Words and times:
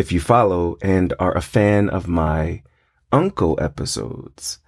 if 0.00 0.10
you 0.10 0.18
follow 0.18 0.78
and 0.80 1.12
are 1.18 1.36
a 1.36 1.42
fan 1.42 1.90
of 1.90 2.08
my 2.08 2.62
uncle 3.12 3.58
episodes, 3.60 4.58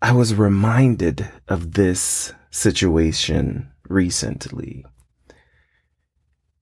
I 0.00 0.12
was 0.12 0.36
reminded 0.36 1.28
of 1.48 1.72
this 1.72 2.32
situation 2.52 3.72
recently. 3.88 4.86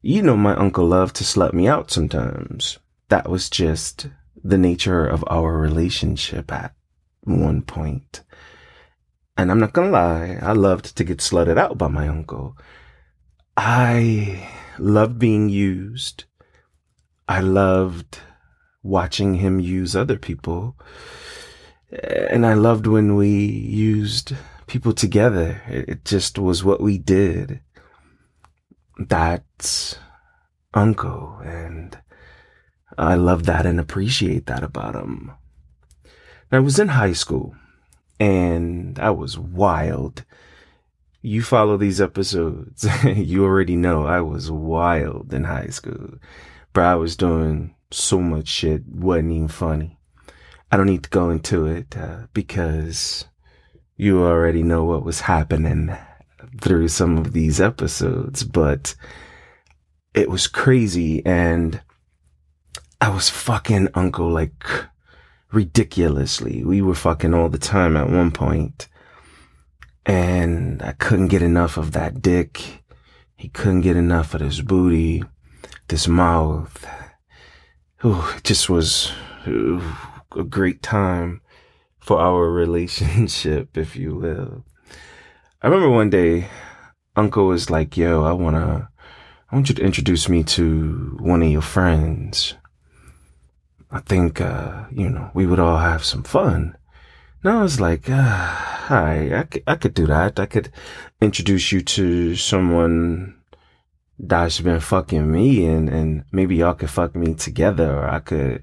You 0.01 0.23
know, 0.23 0.35
my 0.35 0.55
uncle 0.57 0.87
loved 0.87 1.17
to 1.17 1.25
slut 1.25 1.53
me 1.53 1.69
out 1.69 1.91
sometimes. 1.91 2.79
That 3.11 3.29
was 3.29 3.51
just 3.51 4.09
the 4.43 4.57
nature 4.57 5.07
of 5.07 5.23
our 5.29 5.53
relationship 5.59 6.51
at 6.51 6.75
one 7.25 7.61
point. 7.61 8.23
And 9.37 9.51
I'm 9.51 9.61
not 9.61 9.75
gonna 9.75 9.91
lie, 9.91 10.39
I 10.41 10.53
loved 10.53 10.97
to 10.97 11.05
get 11.05 11.19
slutted 11.19 11.59
out 11.59 11.77
by 11.77 11.89
my 11.89 12.09
uncle. 12.09 12.57
I 13.59 14.49
loved 14.79 15.19
being 15.19 15.51
used. 15.51 16.25
I 17.29 17.41
loved 17.41 18.21
watching 18.83 19.35
him 19.35 19.61
use 19.61 19.97
other 19.97 20.19
people. 20.19 20.77
And 21.91 22.45
I 22.45 22.55
loved 22.55 22.87
when 22.87 23.17
we 23.17 23.31
used 23.31 24.35
people 24.67 24.93
together. 24.93 25.63
It 25.69 26.05
just 26.05 26.39
was 26.39 26.65
what 26.65 26.81
we 26.81 26.99
did. 26.99 27.61
That's 28.99 29.97
Uncle. 30.75 31.41
And 31.45 31.99
I 32.99 33.15
love 33.15 33.47
that 33.47 33.67
and 33.67 33.81
appreciate 33.81 34.47
that 34.47 34.63
about 34.63 34.95
him. 34.95 35.33
I 36.53 36.61
was 36.61 36.79
in 36.79 36.89
high 36.89 37.15
school 37.15 37.57
and 38.21 38.99
I 38.99 39.11
was 39.11 39.39
wild. 39.39 40.25
You 41.23 41.43
follow 41.43 41.77
these 41.77 42.01
episodes, 42.01 42.87
you 43.05 43.45
already 43.45 43.77
know 43.77 44.07
I 44.07 44.21
was 44.21 44.51
wild 44.51 45.33
in 45.33 45.45
high 45.45 45.69
school. 45.69 46.19
But 46.75 46.85
I 46.85 46.97
was 46.97 47.17
doing 47.17 47.75
so 47.91 48.21
much 48.21 48.49
shit, 48.49 48.83
wasn't 48.87 49.33
even 49.33 49.49
funny. 49.49 49.99
I 50.71 50.77
don't 50.77 50.87
need 50.87 51.05
to 51.05 51.11
go 51.11 51.31
into 51.31 51.67
it 51.67 51.97
uh, 51.97 52.27
because 52.35 53.27
you 53.97 54.25
already 54.25 54.63
know 54.63 54.85
what 54.85 55.05
was 55.05 55.21
happening 55.21 55.97
through 56.61 56.89
some 56.89 57.17
of 57.17 57.33
these 57.33 57.61
episodes, 57.61 58.45
but 58.45 58.95
it 60.15 60.29
was 60.29 60.47
crazy 60.47 61.25
and 61.25 61.81
I 63.01 63.11
was 63.11 63.29
fucking 63.31 63.89
uncle 63.95 64.29
like 64.29 64.65
ridiculously. 65.53 66.65
We 66.65 66.83
were 66.83 66.95
fucking 66.95 67.35
all 67.35 67.49
the 67.49 67.59
time 67.59 67.97
at 67.97 68.11
one 68.11 68.33
point 68.33 68.89
and 70.07 70.83
I 70.83 70.93
couldn't 70.93 71.29
get 71.29 71.43
enough 71.43 71.77
of 71.77 71.93
that 71.93 72.21
dick. 72.21 72.83
He 73.37 73.49
couldn't 73.49 73.83
get 73.83 73.97
enough 73.97 74.35
of 74.35 74.41
this 74.41 74.61
booty, 74.61 75.23
this 75.95 76.09
mouth. 76.09 76.85
It 78.03 78.43
just 78.43 78.69
was 78.69 79.13
ooh, 79.47 79.81
a 80.37 80.43
great 80.43 80.83
time 80.83 81.41
for 82.01 82.19
our 82.19 82.51
relationship, 82.65 83.79
if 83.79 83.95
you 83.95 84.17
will. 84.17 84.65
I 85.63 85.69
remember 85.69 85.91
one 85.91 86.11
day, 86.11 86.49
Uncle 87.15 87.47
was 87.47 87.71
like, 87.71 87.97
"Yo, 87.97 88.25
I 88.25 88.33
wanna, 88.33 88.89
I 89.49 89.55
want 89.55 89.69
you 89.69 89.77
to 89.77 89.85
introduce 89.85 90.29
me 90.29 90.43
to 90.59 91.17
one 91.21 91.45
of 91.45 91.49
your 91.49 91.63
friends. 91.63 92.57
I 93.93 94.01
think, 94.01 94.41
uh, 94.41 94.87
you 94.91 95.09
know, 95.09 95.31
we 95.33 95.47
would 95.47 95.61
all 95.61 95.79
have 95.79 96.03
some 96.05 96.25
fun." 96.25 96.77
And 97.45 97.53
I 97.53 97.63
was 97.63 97.79
like, 97.79 98.11
uh, 98.11 98.49
"Hi, 98.91 99.15
I, 99.43 99.73
I 99.73 99.77
could 99.77 99.95
do 99.95 100.07
that. 100.09 100.41
I 100.41 100.47
could 100.47 100.73
introduce 101.21 101.71
you 101.71 101.83
to 101.83 102.35
someone 102.35 103.37
that's 104.19 104.61
been 104.61 104.81
fucking 104.81 105.31
me, 105.31 105.67
and 105.67 105.89
and 105.89 106.25
maybe 106.33 106.57
y'all 106.57 106.75
could 106.75 106.91
fuck 106.91 107.15
me 107.17 107.35
together, 107.35 107.99
or 107.99 108.09
I 108.09 108.21
could." 108.21 108.63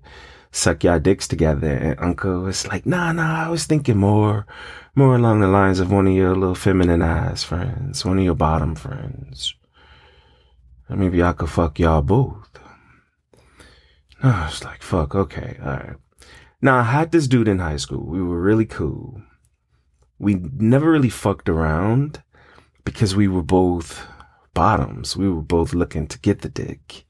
suck 0.52 0.84
y'all 0.84 1.00
dicks 1.00 1.28
together. 1.28 1.70
And 1.70 2.00
uncle 2.00 2.42
was 2.42 2.68
like, 2.68 2.86
nah, 2.86 3.12
nah, 3.12 3.46
I 3.46 3.50
was 3.50 3.66
thinking 3.66 3.98
more, 3.98 4.46
more 4.96 5.16
along 5.16 5.40
the 5.40 5.48
lines 5.48 5.80
of 5.80 5.92
one 5.92 6.08
of 6.08 6.14
your 6.14 6.36
little 6.36 6.56
feminine 6.56 7.02
ass 7.02 7.44
friends, 7.44 8.06
one 8.06 8.20
of 8.20 8.25
your 8.25 8.36
bottom 8.36 8.75
friends. 8.75 9.56
And 10.88 11.00
maybe 11.00 11.24
I 11.24 11.34
could 11.34 11.50
fuck 11.50 11.80
y'all 11.80 12.02
both. 12.02 12.50
I 14.22 14.46
was 14.46 14.64
like, 14.64 14.84
fuck, 14.84 15.16
okay, 15.16 15.58
alright. 15.62 15.96
Now 16.62 16.80
I 16.80 16.84
had 16.84 17.12
this 17.12 17.28
dude 17.28 17.48
in 17.48 17.59
high 17.59 17.78
school. 17.78 18.06
We 18.06 18.22
were 18.22 18.40
really 18.40 18.68
cool. 18.68 19.22
We 20.20 20.36
never 20.36 20.92
really 20.92 21.09
fucked 21.09 21.50
around 21.50 22.22
because 22.84 23.16
we 23.16 23.28
were 23.28 23.42
both 23.42 24.06
bottoms. 24.53 25.16
We 25.16 25.29
were 25.29 25.41
both 25.41 25.73
looking 25.73 26.07
to 26.07 26.19
get 26.19 26.41
the 26.41 26.50
dick. 26.50 27.06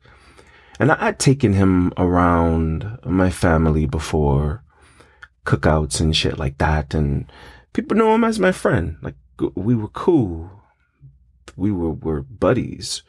And 0.79 0.91
I, 0.91 1.05
would 1.05 1.19
taken 1.19 1.53
him 1.53 1.93
around 1.97 2.99
my 3.05 3.29
family 3.29 3.85
before 3.85 4.63
cookouts 5.45 5.99
and 5.99 6.15
shit 6.15 6.37
like 6.37 6.57
that. 6.57 6.93
And 6.93 7.31
people 7.73 7.97
know 7.97 8.15
him 8.15 8.23
as 8.23 8.39
my 8.39 8.51
friend. 8.51 8.97
Like 9.01 9.15
we 9.55 9.75
were 9.75 9.89
cool. 9.89 10.49
We 11.55 11.71
were, 11.71 11.91
were 11.91 12.21
buddies. 12.21 13.03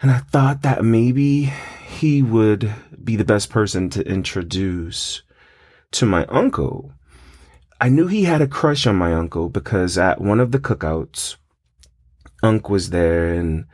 And 0.00 0.10
I 0.10 0.18
thought 0.18 0.62
that 0.62 0.84
maybe 0.84 1.52
he 1.86 2.22
would 2.22 2.72
be 3.02 3.16
the 3.16 3.24
best 3.24 3.50
person 3.50 3.90
to 3.90 4.06
introduce 4.06 5.22
to 5.92 6.06
my 6.06 6.26
uncle. 6.26 6.92
I 7.80 7.88
knew 7.88 8.06
he 8.06 8.24
had 8.24 8.42
a 8.42 8.46
crush 8.46 8.86
on 8.86 8.96
my 8.96 9.12
uncle 9.12 9.48
because 9.48 9.98
at 9.98 10.20
one 10.20 10.40
of 10.40 10.52
the 10.52 10.58
cookouts, 10.58 11.36
Unc 12.42 12.68
was 12.68 12.90
there 12.90 13.32
and 13.32 13.66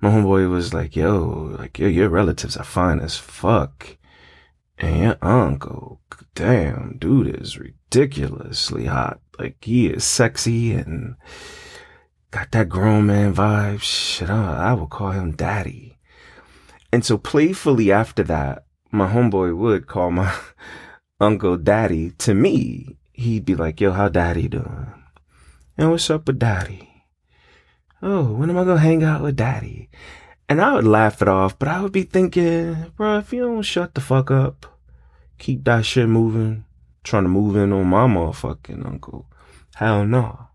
my 0.00 0.10
homeboy 0.10 0.50
was 0.50 0.74
like, 0.74 0.94
yo, 0.94 1.54
like, 1.58 1.78
yo, 1.78 1.88
your 1.88 2.08
relatives 2.08 2.56
are 2.56 2.64
fine 2.64 3.00
as 3.00 3.16
fuck. 3.16 3.96
And 4.78 4.98
your 4.98 5.16
uncle, 5.22 6.00
damn, 6.34 6.98
dude 6.98 7.40
is 7.40 7.58
ridiculously 7.58 8.86
hot. 8.86 9.20
Like, 9.38 9.56
he 9.62 9.86
is 9.86 10.04
sexy 10.04 10.74
and 10.74 11.16
got 12.30 12.52
that 12.52 12.68
grown 12.68 13.06
man 13.06 13.34
vibe. 13.34 13.80
Shit, 13.80 14.28
I, 14.28 14.70
I 14.70 14.72
would 14.74 14.90
call 14.90 15.12
him 15.12 15.32
daddy. 15.32 15.98
And 16.92 17.04
so 17.04 17.16
playfully 17.16 17.90
after 17.90 18.22
that, 18.24 18.64
my 18.90 19.10
homeboy 19.10 19.56
would 19.56 19.86
call 19.86 20.10
my 20.10 20.32
uncle 21.20 21.56
daddy 21.56 22.10
to 22.18 22.34
me. 22.34 22.98
He'd 23.12 23.46
be 23.46 23.54
like, 23.54 23.80
yo, 23.80 23.92
how 23.92 24.08
daddy 24.08 24.46
doing? 24.48 24.92
And 25.78 25.90
what's 25.90 26.10
up 26.10 26.26
with 26.26 26.38
daddy? 26.38 26.95
Oh, 28.02 28.32
when 28.32 28.50
am 28.50 28.58
I 28.58 28.64
gonna 28.64 28.80
hang 28.80 29.02
out 29.02 29.22
with 29.22 29.36
daddy? 29.36 29.88
And 30.48 30.60
I 30.60 30.74
would 30.74 30.86
laugh 30.86 31.22
it 31.22 31.28
off, 31.28 31.58
but 31.58 31.68
I 31.68 31.82
would 31.82 31.92
be 31.92 32.02
thinking, 32.02 32.92
bro, 32.96 33.18
if 33.18 33.32
you 33.32 33.40
don't 33.42 33.62
shut 33.62 33.94
the 33.94 34.00
fuck 34.00 34.30
up, 34.30 34.66
keep 35.38 35.64
that 35.64 35.84
shit 35.84 36.08
moving, 36.08 36.64
trying 37.02 37.24
to 37.24 37.28
move 37.28 37.56
in 37.56 37.72
on 37.72 37.86
my 37.86 38.06
motherfucking 38.06 38.86
uncle. 38.86 39.26
Hell 39.74 40.06
no. 40.06 40.48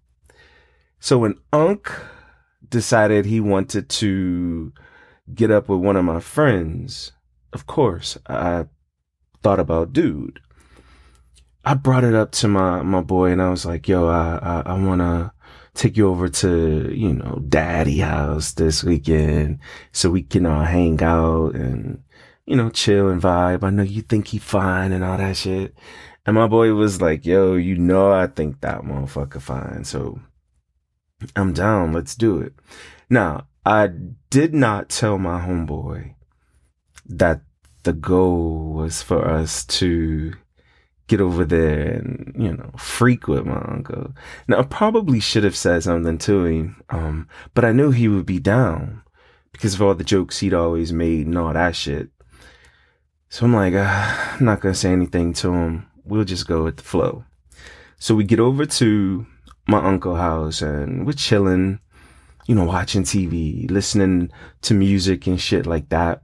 So 1.00 1.18
when 1.18 1.36
Unc 1.52 1.92
decided 2.70 3.26
he 3.26 3.40
wanted 3.40 3.90
to 3.90 4.72
get 5.34 5.52
up 5.52 5.68
with 5.68 5.80
one 5.80 5.98
of 5.98 6.06
my 6.06 6.20
friends, 6.20 7.12
of 7.54 7.68
course, 7.68 8.18
I 8.28 8.66
thought 9.42 9.60
about 9.60 9.94
dude. 9.94 10.40
I 11.64 11.74
brought 11.74 12.04
it 12.04 12.16
up 12.16 12.32
to 12.34 12.48
my, 12.48 12.82
my 12.82 13.02
boy 13.02 13.32
and 13.32 13.42
I 13.42 13.50
was 13.50 13.66
like, 13.66 13.88
yo, 13.88 14.08
I, 14.08 14.40
I, 14.42 14.62
I 14.66 14.74
wanna, 14.82 15.34
take 15.74 15.98
you 15.98 16.10
over 16.10 16.28
to, 16.28 16.94
you 16.94 17.14
know, 17.14 17.42
daddy 17.48 18.00
house 18.00 18.54
this 18.54 18.84
weekend 18.84 19.60
so 19.92 20.10
we 20.10 20.24
can 20.24 20.46
all 20.46 20.64
hang 20.64 21.02
out 21.02 21.56
and, 21.56 22.04
you 22.46 22.56
know, 22.56 22.70
chill 22.70 23.10
and 23.10 23.22
vibe. 23.22 23.64
I 23.64 23.70
know 23.70 23.84
you 23.84 24.02
think 24.02 24.28
he 24.28 24.38
fine 24.38 24.92
and 24.92 25.04
all 25.04 25.18
that 25.18 25.38
shit. 25.38 25.76
And 26.26 26.36
my 26.36 26.48
boy 26.48 26.74
was 26.74 27.02
like, 27.02 27.26
yo, 27.26 27.56
you 27.56 27.78
know, 27.78 28.12
I 28.12 28.28
think 28.28 28.62
that 28.62 28.82
motherfucker 28.82 29.42
fine. 29.42 29.84
So 29.86 30.20
I'm 31.36 31.54
down. 31.54 31.94
Let's 31.94 32.16
do 32.16 32.40
it. 32.40 32.54
Now, 33.10 33.48
I 33.66 33.90
did 34.30 34.54
not 34.54 34.90
tell 34.90 35.18
my 35.18 35.40
homeboy 35.40 36.16
that 37.06 37.42
the 37.84 37.94
goal 37.94 38.74
was 38.74 39.02
for 39.02 39.28
us 39.28 39.66
to 39.66 40.34
get 41.12 41.22
over 41.22 41.44
there 41.44 41.98
and, 41.98 42.34
you 42.38 42.54
know, 42.54 42.72
freak 42.78 43.28
with 43.28 43.46
my 43.46 43.62
uncle. 43.68 44.14
Now, 44.48 44.60
I 44.60 44.64
probably 44.64 45.20
should 45.20 45.44
have 45.44 45.58
said 45.58 45.84
something 45.84 46.18
to 46.20 46.46
him, 46.46 46.82
um, 46.90 47.28
but 47.54 47.66
I 47.66 47.74
knew 47.74 47.92
he 47.92 48.08
would 48.08 48.26
be 48.26 48.40
down 48.40 49.04
because 49.52 49.74
of 49.74 49.82
all 49.82 49.94
the 49.94 50.06
jokes 50.06 50.40
he'd 50.40 50.54
always 50.54 50.94
made 50.94 51.28
and 51.28 51.38
all 51.38 51.52
that 51.52 51.76
shit. 51.76 52.10
So 53.28 53.46
I'm 53.46 53.54
like, 53.54 53.74
uh, 53.74 54.38
I'm 54.40 54.46
not 54.46 54.62
to 54.62 54.74
say 54.74 54.94
anything 54.94 55.34
to 55.34 55.52
him. 55.52 55.88
We'll 56.06 56.24
just 56.24 56.48
go 56.48 56.64
with 56.64 56.78
the 56.78 56.84
flow. 56.84 57.26
So 58.00 58.16
we 58.16 58.24
get 58.24 58.40
over 58.40 58.66
to 58.66 59.26
my 59.68 59.84
uncle 59.84 60.16
house 60.16 60.62
and 60.62 61.06
we're 61.06 61.12
chilling, 61.12 61.80
you 62.48 62.56
know, 62.56 62.64
watching 62.64 63.04
TV, 63.04 63.70
listening 63.70 64.32
to 64.62 64.74
music 64.74 65.28
and 65.28 65.40
shit 65.40 65.66
like 65.66 65.90
that. 65.90 66.24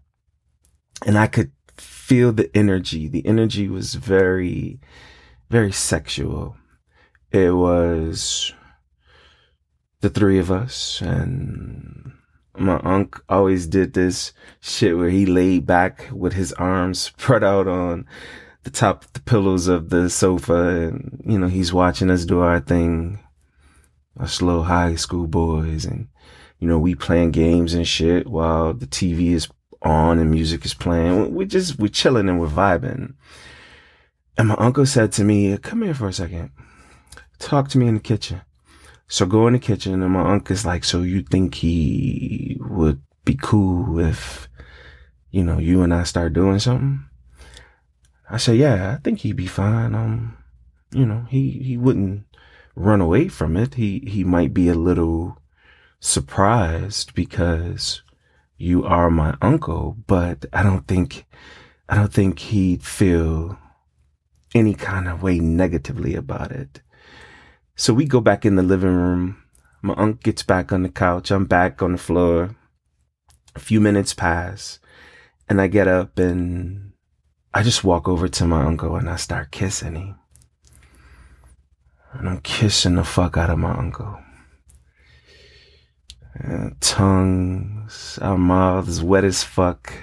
And 1.05 1.17
I 1.17 1.27
could 1.27 1.51
feel 2.07 2.31
the 2.31 2.49
energy. 2.55 3.09
The 3.09 3.25
energy 3.25 3.67
was 3.67 3.95
very, 3.95 4.79
very 5.49 5.73
sexual. 5.73 6.55
It 7.33 7.53
was 7.53 8.53
the 9.99 10.09
three 10.09 10.39
of 10.39 10.49
us 10.49 11.01
and 11.01 12.13
my 12.57 12.79
uncle 12.79 13.21
always 13.27 13.67
did 13.67 13.91
this 13.91 14.31
shit 14.61 14.97
where 14.97 15.09
he 15.09 15.25
laid 15.25 15.65
back 15.65 16.07
with 16.13 16.31
his 16.31 16.53
arms 16.53 16.99
spread 17.11 17.43
out 17.43 17.67
on 17.67 18.05
the 18.63 18.69
top 18.69 19.03
of 19.03 19.11
the 19.11 19.19
pillows 19.19 19.67
of 19.67 19.89
the 19.89 20.09
sofa 20.09 20.87
and, 20.87 21.21
you 21.25 21.37
know, 21.37 21.47
he's 21.47 21.73
watching 21.73 22.09
us 22.09 22.23
do 22.23 22.39
our 22.39 22.61
thing. 22.61 23.19
Us 24.17 24.41
little 24.41 24.63
high 24.63 24.95
school 24.95 25.27
boys 25.27 25.83
and, 25.83 26.07
you 26.57 26.69
know, 26.69 26.79
we 26.79 26.95
playing 26.95 27.31
games 27.31 27.73
and 27.73 27.85
shit 27.85 28.27
while 28.27 28.73
the 28.73 28.87
TV 28.87 29.31
is 29.33 29.49
on 29.81 30.19
and 30.19 30.31
music 30.31 30.65
is 30.65 30.73
playing. 30.73 31.33
We 31.33 31.45
just, 31.45 31.79
we're 31.79 31.87
chilling 31.87 32.29
and 32.29 32.39
we're 32.39 32.47
vibing. 32.47 33.13
And 34.37 34.49
my 34.49 34.55
uncle 34.55 34.85
said 34.85 35.11
to 35.13 35.23
me, 35.23 35.57
come 35.57 35.81
here 35.81 35.93
for 35.93 36.07
a 36.07 36.13
second. 36.13 36.51
Talk 37.39 37.69
to 37.69 37.77
me 37.77 37.87
in 37.87 37.95
the 37.95 37.99
kitchen. 37.99 38.41
So 39.07 39.25
go 39.25 39.47
in 39.47 39.53
the 39.53 39.59
kitchen 39.59 40.01
and 40.01 40.11
my 40.11 40.31
uncle's 40.31 40.65
like, 40.65 40.83
so 40.83 41.01
you 41.01 41.21
think 41.21 41.55
he 41.55 42.57
would 42.59 43.01
be 43.25 43.37
cool 43.41 43.99
if, 43.99 44.47
you 45.31 45.43
know, 45.43 45.59
you 45.59 45.81
and 45.81 45.93
I 45.93 46.03
start 46.03 46.33
doing 46.33 46.59
something? 46.59 47.05
I 48.29 48.37
said, 48.37 48.57
yeah, 48.57 48.93
I 48.93 49.01
think 49.01 49.19
he'd 49.19 49.37
be 49.37 49.47
fine. 49.47 49.95
Um, 49.95 50.37
you 50.91 51.05
know, 51.05 51.25
he, 51.29 51.51
he 51.51 51.77
wouldn't 51.77 52.25
run 52.75 53.01
away 53.01 53.27
from 53.29 53.55
it. 53.55 53.75
He, 53.75 53.99
he 54.07 54.23
might 54.23 54.53
be 54.53 54.67
a 54.67 54.73
little 54.73 55.41
surprised 55.99 57.13
because 57.15 58.01
you 58.57 58.83
are 58.83 59.09
my 59.09 59.35
uncle, 59.41 59.97
but 60.07 60.45
I 60.51 60.63
don't 60.63 60.87
think, 60.87 61.25
I 61.87 61.95
don't 61.95 62.13
think 62.13 62.39
he'd 62.39 62.83
feel 62.83 63.57
any 64.55 64.73
kind 64.73 65.07
of 65.07 65.21
way 65.21 65.39
negatively 65.39 66.15
about 66.15 66.51
it. 66.51 66.81
So 67.75 67.93
we 67.93 68.05
go 68.05 68.21
back 68.21 68.45
in 68.45 68.55
the 68.55 68.63
living 68.63 68.95
room. 68.95 69.43
My 69.81 69.93
uncle 69.93 70.19
gets 70.23 70.41
back 70.41 70.71
on 70.71 70.81
the 70.81 70.89
couch. 70.89 71.29
I'm 71.29 71.45
back 71.45 71.83
on 71.83 71.91
the 71.91 71.97
floor. 71.97 72.55
A 73.55 73.59
few 73.59 73.79
minutes 73.79 74.13
pass 74.13 74.79
and 75.49 75.61
I 75.61 75.67
get 75.67 75.87
up 75.87 76.17
and 76.19 76.91
I 77.53 77.63
just 77.63 77.83
walk 77.83 78.07
over 78.07 78.27
to 78.27 78.45
my 78.45 78.63
uncle 78.63 78.95
and 78.95 79.09
I 79.09 79.15
start 79.15 79.51
kissing 79.51 79.95
him. 79.95 80.15
And 82.13 82.29
I'm 82.29 82.41
kissing 82.41 82.95
the 82.95 83.03
fuck 83.03 83.37
out 83.37 83.49
of 83.49 83.59
my 83.59 83.75
uncle. 83.75 84.19
Uh, 86.43 86.69
and 86.79 87.76
our 88.21 88.37
mouths 88.37 89.01
wet 89.01 89.23
as 89.23 89.43
fuck 89.43 89.93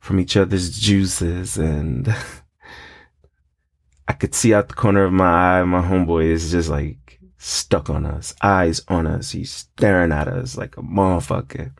from 0.00 0.20
each 0.20 0.36
other's 0.36 0.78
juices 0.78 1.56
and 1.56 2.14
I 4.08 4.12
could 4.12 4.34
see 4.34 4.52
out 4.52 4.68
the 4.68 4.74
corner 4.74 5.04
of 5.04 5.12
my 5.12 5.60
eye, 5.60 5.64
my 5.64 5.80
homeboy 5.80 6.24
is 6.24 6.50
just 6.50 6.68
like 6.68 7.20
stuck 7.38 7.88
on 7.88 8.04
us, 8.04 8.34
eyes 8.42 8.82
on 8.88 9.06
us. 9.06 9.30
He's 9.30 9.50
staring 9.50 10.12
at 10.12 10.28
us 10.28 10.56
like 10.56 10.76
a 10.76 10.82
motherfucker. 10.82 11.72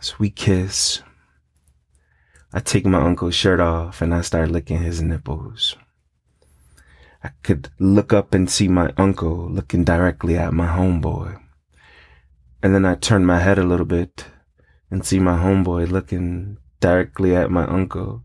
So 0.00 0.14
we 0.18 0.30
kiss. 0.30 1.02
I 2.52 2.60
take 2.60 2.84
my 2.84 3.00
uncle's 3.00 3.34
shirt 3.34 3.60
off 3.60 4.02
and 4.02 4.14
I 4.14 4.20
start 4.20 4.50
licking 4.50 4.82
his 4.82 5.02
nipples. 5.02 5.76
I 7.24 7.30
could 7.42 7.70
look 7.78 8.12
up 8.12 8.34
and 8.34 8.50
see 8.50 8.68
my 8.68 8.92
uncle 8.96 9.48
looking 9.48 9.84
directly 9.84 10.36
at 10.36 10.52
my 10.52 10.66
homeboy. 10.66 11.40
And 12.62 12.74
then 12.74 12.84
I 12.84 12.94
turn 12.94 13.26
my 13.26 13.40
head 13.40 13.58
a 13.58 13.64
little 13.64 13.86
bit 13.86 14.26
and 14.90 15.04
see 15.04 15.18
my 15.18 15.36
homeboy 15.36 15.90
looking 15.90 16.58
directly 16.80 17.34
at 17.34 17.50
my 17.50 17.64
uncle 17.66 18.22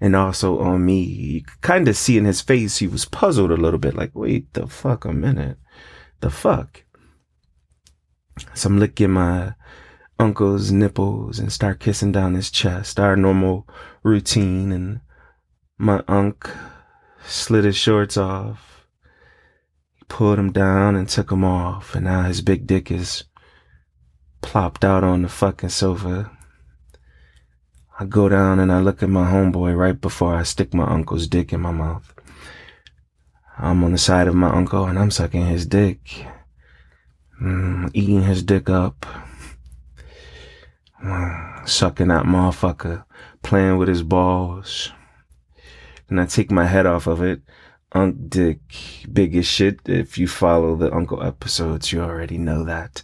and 0.00 0.16
also 0.16 0.58
on 0.60 0.84
me. 0.84 1.02
You 1.02 1.42
could 1.42 1.60
kind 1.60 1.88
of 1.88 1.96
see 1.96 2.18
in 2.18 2.24
his 2.24 2.40
face, 2.40 2.78
he 2.78 2.86
was 2.86 3.04
puzzled 3.04 3.50
a 3.50 3.56
little 3.56 3.78
bit, 3.78 3.94
like, 3.94 4.14
wait 4.14 4.52
the 4.54 4.66
fuck 4.66 5.04
a 5.04 5.12
minute. 5.12 5.58
The 6.20 6.30
fuck? 6.30 6.84
So 8.54 8.68
I'm 8.68 8.78
licking 8.78 9.10
my 9.10 9.54
uncle's 10.18 10.72
nipples 10.72 11.38
and 11.38 11.52
start 11.52 11.80
kissing 11.80 12.12
down 12.12 12.34
his 12.34 12.50
chest, 12.50 12.98
our 12.98 13.16
normal 13.16 13.68
routine. 14.02 14.72
And 14.72 15.00
my 15.78 16.02
uncle 16.08 16.52
slid 17.24 17.64
his 17.64 17.76
shorts 17.76 18.16
off. 18.16 18.86
He 19.94 20.04
pulled 20.08 20.38
them 20.38 20.52
down 20.52 20.96
and 20.96 21.08
took 21.08 21.30
them 21.30 21.44
off. 21.44 21.94
And 21.94 22.04
now 22.04 22.22
his 22.22 22.42
big 22.42 22.66
dick 22.66 22.90
is 22.90 23.24
plopped 24.46 24.84
out 24.84 25.02
on 25.02 25.22
the 25.22 25.28
fucking 25.28 25.70
sofa. 25.70 26.30
I 27.98 28.04
go 28.04 28.28
down 28.28 28.60
and 28.60 28.70
I 28.70 28.78
look 28.78 29.02
at 29.02 29.08
my 29.08 29.28
homeboy 29.28 29.76
right 29.76 30.00
before 30.00 30.36
I 30.36 30.44
stick 30.44 30.72
my 30.72 30.86
uncle's 30.86 31.26
dick 31.26 31.52
in 31.52 31.60
my 31.60 31.72
mouth. 31.72 32.14
I'm 33.58 33.82
on 33.82 33.90
the 33.90 33.98
side 33.98 34.28
of 34.28 34.36
my 34.36 34.48
uncle 34.48 34.84
and 34.84 35.00
I'm 35.00 35.10
sucking 35.10 35.46
his 35.46 35.66
dick. 35.66 36.26
Mm, 37.42 37.90
eating 37.92 38.22
his 38.22 38.44
dick 38.44 38.70
up. 38.70 39.04
Mm, 41.02 41.68
sucking 41.68 42.08
that 42.08 42.24
motherfucker. 42.24 43.04
Playing 43.42 43.78
with 43.78 43.88
his 43.88 44.04
balls. 44.04 44.92
And 46.08 46.20
I 46.20 46.26
take 46.26 46.52
my 46.52 46.66
head 46.66 46.86
off 46.86 47.08
of 47.08 47.20
it. 47.20 47.40
Unc 47.90 48.28
dick, 48.28 48.60
big 49.12 49.34
as 49.34 49.46
shit. 49.46 49.80
If 49.86 50.18
you 50.18 50.28
follow 50.28 50.76
the 50.76 50.94
uncle 50.94 51.20
episodes, 51.20 51.90
you 51.90 52.00
already 52.00 52.38
know 52.38 52.62
that. 52.62 53.02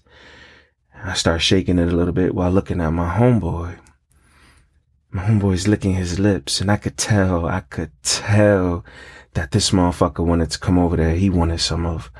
I 1.04 1.14
start 1.14 1.42
shaking 1.42 1.78
it 1.78 1.92
a 1.92 1.96
little 1.96 2.12
bit 2.12 2.34
while 2.34 2.50
looking 2.50 2.80
at 2.80 2.90
my 2.90 3.16
homeboy 3.18 3.78
my 5.12 5.24
homeboy's 5.24 5.68
licking 5.68 5.92
his 5.94 6.18
lips 6.18 6.60
and 6.60 6.70
I 6.70 6.78
could 6.78 6.96
tell, 6.96 7.46
I 7.46 7.60
could 7.60 7.92
tell 8.02 8.84
that 9.34 9.50
this 9.50 9.70
motherfucker 9.70 10.24
wanted 10.24 10.50
to 10.52 10.58
come 10.58 10.78
over 10.78 10.96
there. 10.96 11.14
He 11.14 11.28
wanted 11.28 11.60
some 11.60 11.84
of, 11.84 12.10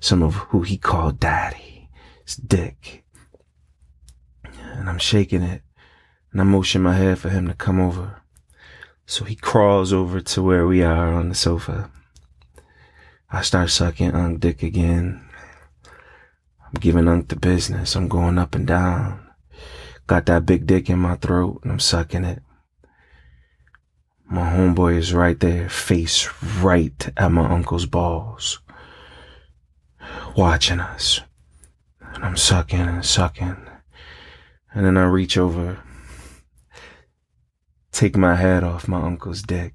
some 0.00 0.20
of 0.22 0.34
who 0.34 0.62
he 0.62 0.76
called 0.76 1.20
daddy. 1.20 1.88
His 2.24 2.36
dick. 2.36 3.04
And 4.42 4.88
I'm 4.88 4.98
shaking 4.98 5.42
it 5.42 5.62
and 6.32 6.40
I 6.40 6.44
motion 6.44 6.82
my 6.82 6.94
head 6.94 7.20
for 7.20 7.28
him 7.28 7.46
to 7.46 7.54
come 7.54 7.80
over. 7.80 8.20
So 9.06 9.24
he 9.24 9.36
crawls 9.36 9.92
over 9.92 10.20
to 10.20 10.42
where 10.42 10.66
we 10.66 10.82
are 10.82 11.12
on 11.12 11.28
the 11.28 11.34
sofa. 11.36 11.90
I 13.30 13.42
start 13.42 13.70
sucking 13.70 14.12
Unc 14.12 14.40
dick 14.40 14.64
again. 14.64 15.24
I'm 16.72 16.80
giving 16.80 17.08
Unc 17.08 17.28
the 17.28 17.36
business. 17.36 17.96
I'm 17.96 18.06
going 18.06 18.38
up 18.38 18.54
and 18.54 18.66
down. 18.66 19.26
Got 20.06 20.26
that 20.26 20.46
big 20.46 20.66
dick 20.66 20.88
in 20.88 20.98
my 20.98 21.16
throat 21.16 21.60
and 21.62 21.72
I'm 21.72 21.80
sucking 21.80 22.24
it. 22.24 22.42
My 24.24 24.48
homeboy 24.48 24.96
is 24.96 25.12
right 25.12 25.38
there, 25.40 25.68
face 25.68 26.28
right 26.60 27.08
at 27.16 27.32
my 27.32 27.48
uncle's 27.50 27.86
balls, 27.86 28.60
watching 30.36 30.78
us. 30.78 31.20
And 32.00 32.24
I'm 32.24 32.36
sucking 32.36 32.80
and 32.80 33.04
sucking. 33.04 33.56
And 34.72 34.86
then 34.86 34.96
I 34.96 35.04
reach 35.06 35.36
over, 35.36 35.80
take 37.90 38.16
my 38.16 38.36
head 38.36 38.62
off 38.62 38.86
my 38.86 39.02
uncle's 39.02 39.42
dick, 39.42 39.74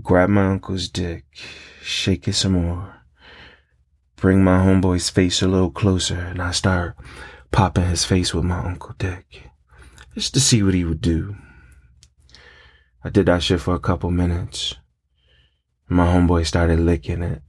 grab 0.00 0.28
my 0.28 0.46
uncle's 0.46 0.88
dick, 0.88 1.24
shake 1.82 2.28
it 2.28 2.34
some 2.34 2.52
more, 2.52 2.95
bring 4.16 4.42
my 4.42 4.58
homeboy's 4.58 5.10
face 5.10 5.42
a 5.42 5.48
little 5.48 5.70
closer, 5.70 6.18
and 6.18 6.42
I 6.42 6.50
start 6.50 6.96
popping 7.50 7.84
his 7.84 8.04
face 8.04 8.34
with 8.34 8.44
my 8.44 8.58
Uncle 8.58 8.94
Dick 8.98 9.50
just 10.14 10.34
to 10.34 10.40
see 10.40 10.62
what 10.62 10.74
he 10.74 10.84
would 10.84 11.00
do. 11.00 11.36
I 13.04 13.10
did 13.10 13.26
that 13.26 13.42
shit 13.42 13.60
for 13.60 13.74
a 13.74 13.80
couple 13.80 14.10
minutes. 14.10 14.74
My 15.88 16.06
homeboy 16.06 16.46
started 16.46 16.80
licking 16.80 17.22
it, 17.22 17.42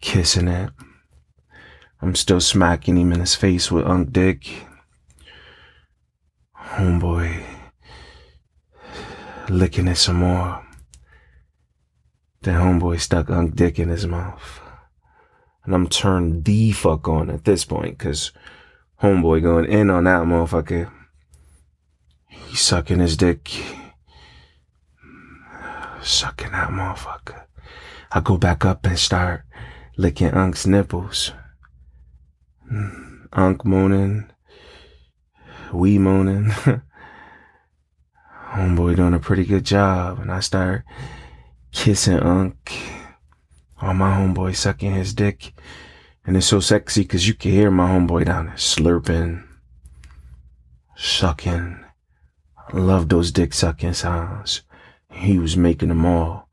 kissing 0.00 0.48
it. 0.48 0.70
I'm 2.02 2.14
still 2.14 2.40
smacking 2.40 2.96
him 2.96 3.12
in 3.12 3.20
his 3.20 3.34
face 3.34 3.70
with 3.70 3.86
Unc 3.86 4.12
Dick. 4.12 4.66
Homeboy 6.56 7.44
licking 9.48 9.88
it 9.88 9.96
some 9.96 10.16
more. 10.16 10.66
Then 12.42 12.54
homeboy 12.54 13.00
stuck 13.00 13.28
Unc 13.28 13.54
Dick 13.54 13.78
in 13.78 13.90
his 13.90 14.06
mouth. 14.06 14.60
And 15.64 15.74
I'm 15.74 15.88
turned 15.88 16.44
the 16.44 16.72
fuck 16.72 17.06
on 17.06 17.28
at 17.28 17.44
this 17.44 17.66
point, 17.66 17.98
cause 17.98 18.32
homeboy 19.02 19.42
going 19.42 19.66
in 19.66 19.90
on 19.90 20.04
that 20.04 20.22
motherfucker. 20.22 20.90
He's 22.26 22.60
sucking 22.60 23.00
his 23.00 23.16
dick. 23.16 23.50
Sucking 26.02 26.52
that 26.52 26.70
motherfucker. 26.70 27.44
I 28.10 28.20
go 28.20 28.38
back 28.38 28.64
up 28.64 28.86
and 28.86 28.98
start 28.98 29.42
licking 29.98 30.32
Unc's 30.32 30.66
nipples. 30.66 31.32
Mm, 32.72 33.28
Unc 33.32 33.64
moaning. 33.64 34.30
We 35.72 35.98
moaning. 35.98 36.46
Homeboy 38.52 38.96
doing 38.96 39.14
a 39.14 39.20
pretty 39.20 39.44
good 39.44 39.64
job. 39.64 40.18
And 40.20 40.32
I 40.32 40.40
start 40.40 40.84
kissing 41.72 42.20
Unc 42.20 42.72
on 43.78 43.96
my 43.96 44.14
homeboy 44.16 44.54
sucking 44.54 44.94
his 44.94 45.14
dick. 45.14 45.52
And 46.26 46.36
it's 46.36 46.46
so 46.46 46.60
sexy 46.60 47.02
because 47.02 47.26
you 47.26 47.34
can 47.34 47.50
hear 47.50 47.70
my 47.70 47.88
homeboy 47.88 48.26
down 48.26 48.46
there 48.46 48.54
slurping, 48.54 49.44
sucking. 50.96 51.84
I 52.68 52.76
love 52.76 53.08
those 53.08 53.32
dick 53.32 53.54
sucking 53.54 53.94
sounds. 53.94 54.62
He 55.10 55.38
was 55.38 55.56
making 55.56 55.88
them 55.88 56.04
all. 56.04 56.48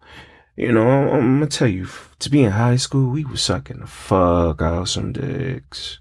You 0.56 0.72
know, 0.72 0.88
I'm, 0.88 1.10
I'm 1.10 1.40
gonna 1.40 1.48
tell 1.48 1.68
you, 1.68 1.88
to 2.20 2.30
be 2.30 2.44
in 2.44 2.52
high 2.52 2.78
school, 2.78 3.12
we 3.12 3.24
was 3.26 3.42
sucking 3.42 3.82
the 3.82 3.88
fuck 3.88 4.62
out 4.62 4.88
some 4.88 5.12
dicks. 5.12 6.00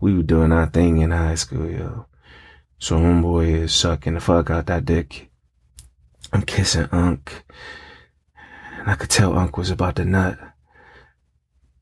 we 0.00 0.14
were 0.14 0.22
doing 0.22 0.52
our 0.52 0.66
thing 0.66 0.98
in 0.98 1.10
high 1.10 1.34
school, 1.34 1.68
yo. 1.68 2.06
So 2.78 2.96
homeboy 2.98 3.62
is 3.62 3.74
sucking 3.74 4.14
the 4.14 4.20
fuck 4.20 4.50
out 4.50 4.66
that 4.66 4.84
dick. 4.84 5.30
I'm 6.32 6.42
kissing 6.42 6.88
Unc. 6.92 7.44
And 8.80 8.90
I 8.90 8.94
could 8.94 9.10
tell 9.10 9.36
Unc 9.36 9.58
was 9.58 9.70
about 9.70 9.96
to 9.96 10.06
nut. 10.06 10.38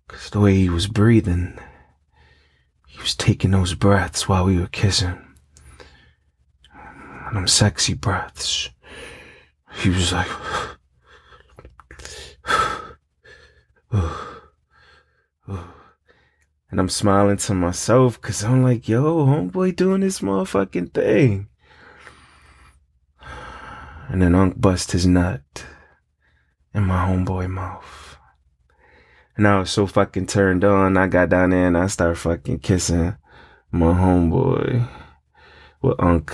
Cause 0.08 0.30
the 0.30 0.40
way 0.40 0.56
he 0.56 0.68
was 0.68 0.88
breathing, 0.88 1.56
he 2.88 2.98
was 2.98 3.14
taking 3.14 3.52
those 3.52 3.74
breaths 3.74 4.28
while 4.28 4.44
we 4.44 4.58
were 4.58 4.66
kissing. 4.66 5.16
And 6.72 7.36
them 7.36 7.46
sexy 7.46 7.94
breaths. 7.94 8.70
He 9.76 9.90
was 9.90 10.12
like, 10.12 10.26
and 15.52 15.60
I'm 16.72 16.88
smiling 16.88 17.36
to 17.36 17.54
myself 17.54 18.20
because 18.20 18.42
I'm 18.42 18.64
like, 18.64 18.88
yo, 18.88 19.24
homeboy 19.24 19.76
doing 19.76 20.00
this 20.00 20.18
motherfucking 20.18 20.94
thing. 20.94 21.46
And 24.08 24.20
then 24.20 24.34
Unc 24.34 24.60
bust 24.60 24.90
his 24.90 25.06
nut 25.06 25.64
in 26.78 26.84
my 26.84 27.04
homeboy 27.06 27.50
mouth. 27.50 28.16
And 29.36 29.46
I 29.46 29.58
was 29.58 29.70
so 29.70 29.86
fucking 29.86 30.26
turned 30.26 30.64
on, 30.64 30.96
I 30.96 31.08
got 31.08 31.28
down 31.28 31.50
there 31.50 31.66
and 31.66 31.76
I 31.76 31.88
started 31.88 32.16
fucking 32.16 32.60
kissing 32.60 33.16
my 33.72 33.92
homeboy 33.92 34.88
with 35.82 36.00
Unc 36.00 36.32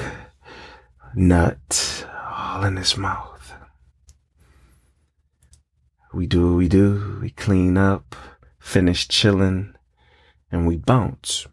nut 1.14 2.06
all 2.30 2.64
in 2.64 2.76
his 2.76 2.96
mouth. 2.96 3.54
We 6.12 6.26
do 6.26 6.50
what 6.50 6.58
we 6.58 6.68
do. 6.68 7.18
We 7.22 7.30
clean 7.30 7.76
up, 7.76 8.14
finish 8.58 9.08
chilling, 9.08 9.74
and 10.52 10.66
we 10.66 10.76
bounce. 10.76 11.46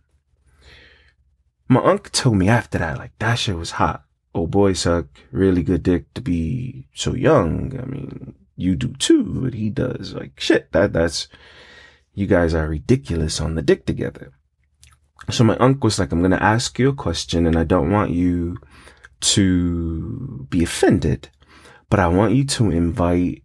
My 1.68 1.82
uncle 1.82 2.12
told 2.12 2.36
me 2.36 2.50
after 2.50 2.78
that, 2.78 2.98
like, 2.98 3.18
that 3.20 3.36
shit 3.36 3.56
was 3.56 3.72
hot. 3.72 4.04
Oh 4.36 4.48
boy 4.48 4.74
suck, 4.74 5.08
really 5.32 5.64
good 5.64 5.84
dick 5.84 6.14
to 6.14 6.22
be 6.22 6.88
so 6.94 7.16
young. 7.16 7.78
I 7.80 7.86
mean, 7.86 8.36
you 8.62 8.76
do 8.76 8.94
too, 8.94 9.24
but 9.24 9.54
he 9.54 9.70
does. 9.70 10.14
Like, 10.14 10.40
shit, 10.40 10.72
that, 10.72 10.94
that's, 10.94 11.28
you 12.14 12.28
guys 12.28 12.54
are 12.54 12.68
ridiculous 12.68 13.42
on 13.42 13.56
the 13.56 13.62
dick 13.62 13.86
together. 13.86 14.32
So 15.30 15.44
my 15.44 15.56
uncle 15.58 15.88
was 15.88 16.00
like, 16.00 16.12
I'm 16.12 16.28
to 16.30 16.44
ask 16.44 16.80
you 16.80 16.90
a 16.90 16.94
question 16.94 17.46
and 17.46 17.58
I 17.58 17.64
don't 17.64 17.92
want 17.92 18.12
you 18.12 18.58
to 19.22 20.48
be 20.50 20.64
offended, 20.64 21.30
but 21.90 22.00
I 22.00 22.08
want 22.08 22.34
you 22.34 22.44
to 22.46 22.72
invite 22.72 23.44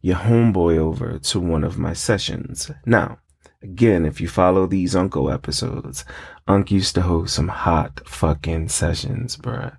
your 0.00 0.16
homeboy 0.16 0.78
over 0.78 1.18
to 1.18 1.40
one 1.40 1.64
of 1.64 1.78
my 1.78 1.92
sessions. 1.92 2.70
Now, 2.84 3.18
again, 3.60 4.06
if 4.06 4.20
you 4.20 4.28
follow 4.28 4.66
these 4.66 4.94
Uncle 4.94 5.30
episodes, 5.30 6.04
Unc 6.46 6.70
used 6.70 6.94
to 6.94 7.02
host 7.02 7.34
some 7.34 7.48
hot 7.48 8.00
fucking 8.06 8.68
sessions, 8.68 9.36
bruh. 9.36 9.76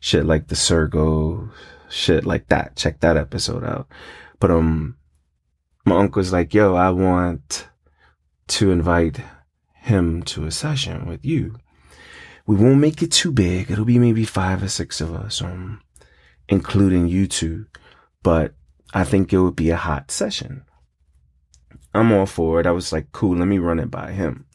Shit 0.00 0.26
like 0.26 0.48
the 0.48 0.56
Sergo, 0.56 1.50
shit 1.88 2.24
like 2.24 2.48
that. 2.48 2.76
Check 2.76 3.00
that 3.00 3.16
episode 3.16 3.64
out. 3.64 3.88
But, 4.38 4.50
um, 4.50 4.96
my 5.84 5.96
uncle's 5.96 6.32
like, 6.32 6.54
yo, 6.54 6.74
I 6.74 6.90
want 6.90 7.68
to 8.48 8.70
invite 8.70 9.20
him 9.74 10.22
to 10.22 10.44
a 10.44 10.50
session 10.50 11.06
with 11.06 11.24
you. 11.24 11.56
We 12.46 12.56
won't 12.56 12.80
make 12.80 13.02
it 13.02 13.12
too 13.12 13.32
big. 13.32 13.70
It'll 13.70 13.84
be 13.84 13.98
maybe 13.98 14.24
five 14.24 14.62
or 14.62 14.68
six 14.68 15.00
of 15.00 15.14
us, 15.14 15.42
um, 15.42 15.82
including 16.48 17.08
you 17.08 17.26
two. 17.26 17.66
But 18.22 18.54
I 18.94 19.04
think 19.04 19.32
it 19.32 19.38
would 19.38 19.56
be 19.56 19.70
a 19.70 19.76
hot 19.76 20.10
session. 20.10 20.64
I'm 21.94 22.12
all 22.12 22.26
for 22.26 22.60
it. 22.60 22.66
I 22.66 22.70
was 22.70 22.92
like, 22.92 23.12
cool, 23.12 23.36
let 23.36 23.46
me 23.46 23.58
run 23.58 23.80
it 23.80 23.90
by 23.90 24.12
him. 24.12 24.46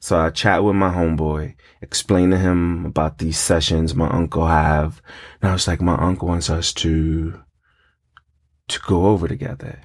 So 0.00 0.18
I 0.18 0.30
chat 0.30 0.62
with 0.62 0.76
my 0.76 0.90
homeboy, 0.90 1.54
explain 1.82 2.30
to 2.30 2.38
him 2.38 2.86
about 2.86 3.18
these 3.18 3.38
sessions 3.38 3.94
my 3.94 4.08
uncle 4.08 4.46
have. 4.46 5.02
And 5.42 5.50
I 5.50 5.52
was 5.52 5.66
like, 5.66 5.80
my 5.80 5.96
uncle 5.96 6.28
wants 6.28 6.50
us 6.50 6.72
to, 6.74 7.42
to 8.68 8.80
go 8.80 9.06
over 9.06 9.26
together. 9.26 9.80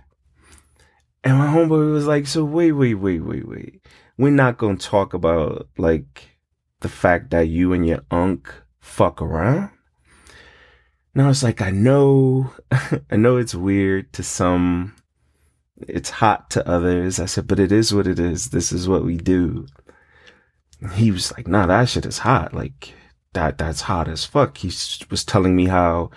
And 1.24 1.38
my 1.38 1.48
homeboy 1.48 1.94
was 1.94 2.06
like, 2.06 2.28
so 2.28 2.44
wait, 2.44 2.74
wait, 2.74 2.96
wait, 2.96 3.22
wait, 3.22 3.48
wait. 3.48 3.86
We're 4.18 4.32
not 4.32 4.60
to 4.60 4.76
talk 4.76 5.14
about 5.14 5.70
like 5.78 6.38
the 6.82 6.90
fact 6.90 7.32
that 7.32 7.48
you 7.48 7.74
and 7.74 7.86
your 7.88 8.02
unc 8.12 8.54
fuck 8.80 9.22
around. 9.22 9.70
Now 11.16 11.30
it's 11.30 11.44
like, 11.44 11.62
I 11.62 11.70
know, 11.70 12.52
I 13.10 13.16
know 13.16 13.38
it's 13.38 13.56
weird 13.56 14.12
to 14.14 14.24
some, 14.24 14.96
it's 15.88 16.10
hot 16.10 16.50
to 16.52 16.68
others. 16.68 17.20
I 17.20 17.26
said, 17.26 17.48
but 17.48 17.60
it 17.60 17.72
is 17.72 17.94
what 17.94 18.08
it 18.08 18.20
is. 18.20 18.50
This 18.50 18.72
is 18.72 18.90
what 18.90 19.06
we 19.06 19.18
do. 19.18 19.68
He 20.94 21.12
was 21.12 21.32
like, 21.32 21.48
nah, 21.48 21.66
that 21.68 21.88
shit 21.88 22.06
is 22.06 22.20
hot. 22.20 22.54
Like 22.54 22.94
that, 23.34 23.58
that's 23.58 23.82
hot 23.82 24.10
as 24.10 24.26
fuck. 24.26 24.58
He 24.58 24.68
was 25.10 25.24
telling 25.24 25.56
me 25.56 25.68
how 25.68 26.12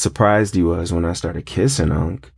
surprised 0.00 0.54
he 0.54 0.62
was 0.62 0.92
when 0.92 1.04
I 1.04 1.12
started 1.12 1.46
kissing 1.46 1.92
Unc. 1.92 2.32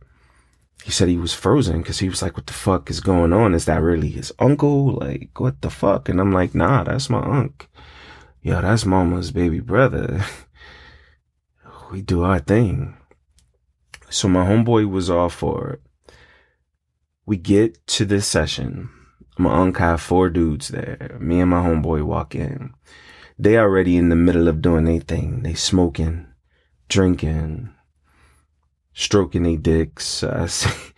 He 0.83 0.91
said 0.91 1.07
he 1.07 1.17
was 1.17 1.33
frozen 1.33 1.81
because 1.81 1.99
he 1.99 2.09
was 2.09 2.21
like, 2.21 2.35
what 2.35 2.47
the 2.47 2.53
fuck 2.53 2.89
is 2.89 2.99
going 2.99 3.31
on? 3.31 3.53
Is 3.53 3.65
that 3.65 3.81
really 3.81 4.09
his 4.09 4.33
uncle? 4.37 4.95
Like, 4.95 5.39
what 5.39 5.61
the 5.61 5.69
fuck? 5.69 6.09
And 6.09 6.19
I'm 6.19 6.33
like, 6.33 6.53
nah, 6.53 6.83
that's 6.83 7.09
my 7.09 7.21
unc 7.21 7.69
yo, 8.43 8.61
that's 8.61 8.85
mama's 8.85 9.31
baby 9.31 9.61
brother. 9.61 10.23
we 11.91 12.01
do 12.01 12.23
our 12.23 12.39
thing. 12.39 12.95
So 14.09 14.27
my 14.27 14.45
homeboy 14.45 14.89
was 14.89 15.09
all 15.09 15.29
for 15.29 15.71
it. 15.71 15.81
We 17.25 17.37
get 17.37 17.87
to 17.87 18.05
this 18.05 18.27
session. 18.27 18.89
My 19.37 19.53
uncle 19.61 19.83
have 19.83 20.01
four 20.01 20.29
dudes 20.29 20.67
there. 20.67 21.17
Me 21.19 21.39
and 21.39 21.49
my 21.49 21.63
homeboy 21.63 22.03
walk 22.03 22.35
in. 22.35 22.73
They 23.39 23.57
already 23.57 23.97
in 23.97 24.09
the 24.09 24.15
middle 24.15 24.47
of 24.47 24.61
doing 24.61 24.83
their 24.83 24.99
thing. 24.99 25.41
They 25.41 25.55
smoking, 25.55 26.27
drinking, 26.87 27.69
stroking 28.93 29.43
their 29.43 29.57
dicks. 29.57 30.23
I 30.23 30.45
see, 30.47 30.93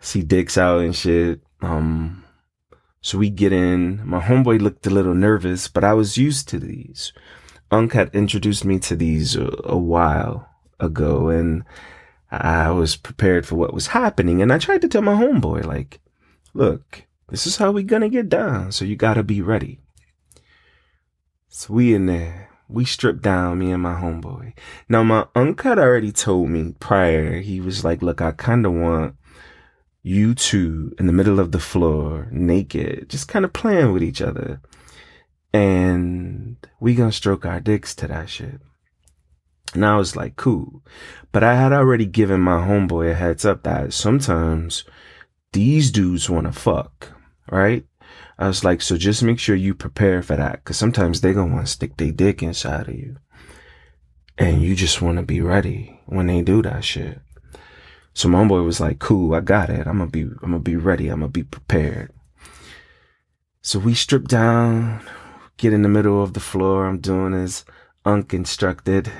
see 0.00 0.22
dicks 0.22 0.58
out 0.58 0.80
and 0.80 0.94
shit. 0.94 1.40
Um, 1.60 2.24
so 3.00 3.18
we 3.18 3.30
get 3.30 3.52
in. 3.52 4.06
My 4.06 4.20
homeboy 4.20 4.60
looked 4.60 4.86
a 4.86 4.90
little 4.90 5.14
nervous, 5.14 5.68
but 5.68 5.84
I 5.84 5.94
was 5.94 6.16
used 6.16 6.48
to 6.48 6.58
these. 6.58 7.12
Unc 7.70 7.92
had 7.92 8.14
introduced 8.14 8.64
me 8.64 8.78
to 8.80 8.94
these 8.94 9.34
a, 9.34 9.50
a 9.64 9.76
while 9.76 10.48
ago 10.78 11.28
and 11.28 11.64
I 12.30 12.70
was 12.70 12.96
prepared 12.96 13.46
for 13.46 13.56
what 13.56 13.74
was 13.74 13.88
happening. 13.88 14.40
And 14.40 14.52
I 14.52 14.58
tried 14.58 14.82
to 14.82 14.88
tell 14.88 15.02
my 15.02 15.14
homeboy, 15.14 15.64
like, 15.64 16.00
look, 16.54 17.04
this 17.28 17.46
is 17.46 17.56
how 17.56 17.72
we 17.72 17.82
gonna 17.82 18.08
get 18.08 18.28
down. 18.28 18.72
So 18.72 18.84
you 18.84 18.96
gotta 18.96 19.22
be 19.22 19.42
ready. 19.42 19.80
So 21.48 21.74
we 21.74 21.94
in 21.94 22.06
there. 22.06 22.51
We 22.72 22.86
stripped 22.86 23.22
down, 23.22 23.58
me 23.58 23.70
and 23.70 23.82
my 23.82 23.94
homeboy. 23.94 24.54
Now 24.88 25.02
my 25.02 25.26
uncle 25.34 25.68
had 25.68 25.78
already 25.78 26.10
told 26.10 26.48
me 26.48 26.74
prior, 26.80 27.40
he 27.40 27.60
was 27.60 27.84
like, 27.84 28.00
look, 28.00 28.22
I 28.22 28.32
kinda 28.32 28.70
want 28.70 29.16
you 30.02 30.34
two 30.34 30.94
in 30.98 31.06
the 31.06 31.12
middle 31.12 31.38
of 31.38 31.52
the 31.52 31.60
floor, 31.60 32.28
naked, 32.32 33.10
just 33.10 33.28
kind 33.28 33.44
of 33.44 33.52
playing 33.52 33.92
with 33.92 34.02
each 34.02 34.22
other. 34.22 34.62
And 35.52 36.56
we 36.80 36.94
gonna 36.94 37.12
stroke 37.12 37.44
our 37.44 37.60
dicks 37.60 37.94
to 37.96 38.08
that 38.08 38.30
shit. 38.30 38.60
And 39.74 39.84
I 39.84 39.96
was 39.96 40.16
like, 40.16 40.36
cool. 40.36 40.82
But 41.30 41.44
I 41.44 41.54
had 41.54 41.72
already 41.72 42.06
given 42.06 42.40
my 42.40 42.66
homeboy 42.66 43.10
a 43.10 43.14
heads 43.14 43.44
up 43.44 43.62
that 43.64 43.92
sometimes 43.92 44.84
these 45.52 45.90
dudes 45.90 46.30
wanna 46.30 46.52
fuck, 46.52 47.12
right? 47.50 47.84
I 48.42 48.48
was 48.48 48.64
like, 48.64 48.82
so 48.82 48.96
just 48.96 49.22
make 49.22 49.38
sure 49.38 49.54
you 49.54 49.72
prepare 49.72 50.20
for 50.20 50.34
that. 50.34 50.64
Cause 50.64 50.76
sometimes 50.76 51.20
they 51.20 51.32
gonna 51.32 51.54
wanna 51.54 51.64
stick 51.64 51.96
their 51.96 52.10
dick 52.10 52.42
inside 52.42 52.88
of 52.88 52.94
you. 52.96 53.18
And 54.36 54.60
you 54.62 54.74
just 54.74 55.00
wanna 55.00 55.22
be 55.22 55.40
ready 55.40 56.00
when 56.06 56.26
they 56.26 56.42
do 56.42 56.60
that 56.62 56.82
shit. 56.84 57.20
So 58.14 58.28
my 58.28 58.44
boy 58.44 58.62
was 58.62 58.80
like, 58.80 58.98
cool, 58.98 59.32
I 59.36 59.40
got 59.42 59.70
it. 59.70 59.86
I'm 59.86 59.98
gonna 59.98 60.10
be, 60.10 60.22
I'm 60.22 60.38
gonna 60.40 60.58
be 60.58 60.74
ready. 60.74 61.06
I'm 61.06 61.20
gonna 61.20 61.30
be 61.30 61.44
prepared. 61.44 62.10
So 63.60 63.78
we 63.78 63.94
strip 63.94 64.26
down, 64.26 65.02
get 65.56 65.72
in 65.72 65.82
the 65.82 65.88
middle 65.88 66.20
of 66.20 66.32
the 66.32 66.40
floor. 66.40 66.86
I'm 66.86 66.98
doing 66.98 67.34
as 67.34 67.64
Unc 68.04 68.34
instructed. 68.34 69.12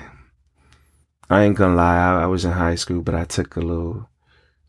I 1.29 1.43
ain't 1.43 1.55
gonna 1.55 1.75
lie, 1.75 1.95
I, 1.95 2.23
I 2.23 2.25
was 2.25 2.43
in 2.43 2.51
high 2.51 2.75
school, 2.75 3.01
but 3.01 3.15
I 3.15 3.23
took 3.23 3.55
a 3.55 3.61
little 3.61 4.09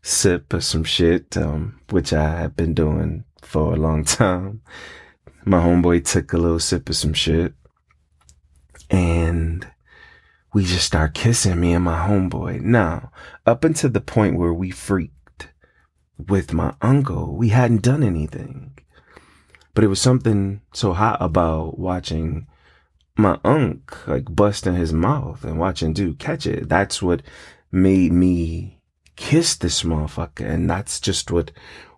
sip 0.01 0.53
of 0.53 0.63
some 0.63 0.85
shit, 0.85 1.35
um, 1.35 1.81
which 1.89 2.13
I 2.13 2.39
have 2.39 2.55
been 2.55 2.73
doing 2.73 3.25
for 3.45 3.73
a 3.73 3.77
long 3.77 4.03
time. 4.03 4.61
My 5.45 5.59
homeboy 5.59 6.03
took 6.05 6.33
a 6.33 6.37
little 6.37 6.59
sip 6.59 6.89
of 6.89 6.95
some 6.95 7.13
shit 7.13 7.53
and 8.89 9.67
we 10.53 10.63
just 10.63 10.85
start 10.85 11.13
kissing 11.13 11.59
me 11.59 11.73
and 11.73 11.83
my 11.83 12.07
homeboy. 12.07 12.61
Now, 12.61 13.11
up 13.45 13.63
until 13.63 13.89
the 13.89 14.01
point 14.01 14.37
where 14.37 14.53
we 14.53 14.71
freaked 14.71 15.49
with 16.17 16.53
my 16.53 16.73
uncle, 16.81 17.35
we 17.35 17.49
hadn't 17.49 17.81
done 17.81 18.03
anything. 18.03 18.77
But 19.73 19.83
it 19.83 19.87
was 19.87 20.01
something 20.01 20.61
so 20.73 20.93
hot 20.93 21.17
about 21.19 21.77
watching 21.77 22.47
my 23.17 23.39
unc 23.43 24.07
like 24.07 24.25
busting 24.29 24.75
his 24.75 24.91
mouth 24.93 25.43
and 25.43 25.59
watching 25.59 25.93
dude 25.93 26.19
catch 26.19 26.45
it. 26.47 26.69
That's 26.69 27.01
what 27.01 27.21
made 27.71 28.11
me 28.11 28.79
kiss 29.15 29.55
this 29.55 29.83
motherfucker. 29.83 30.49
And 30.49 30.69
that's 30.69 30.99
just 30.99 31.31
what 31.31 31.51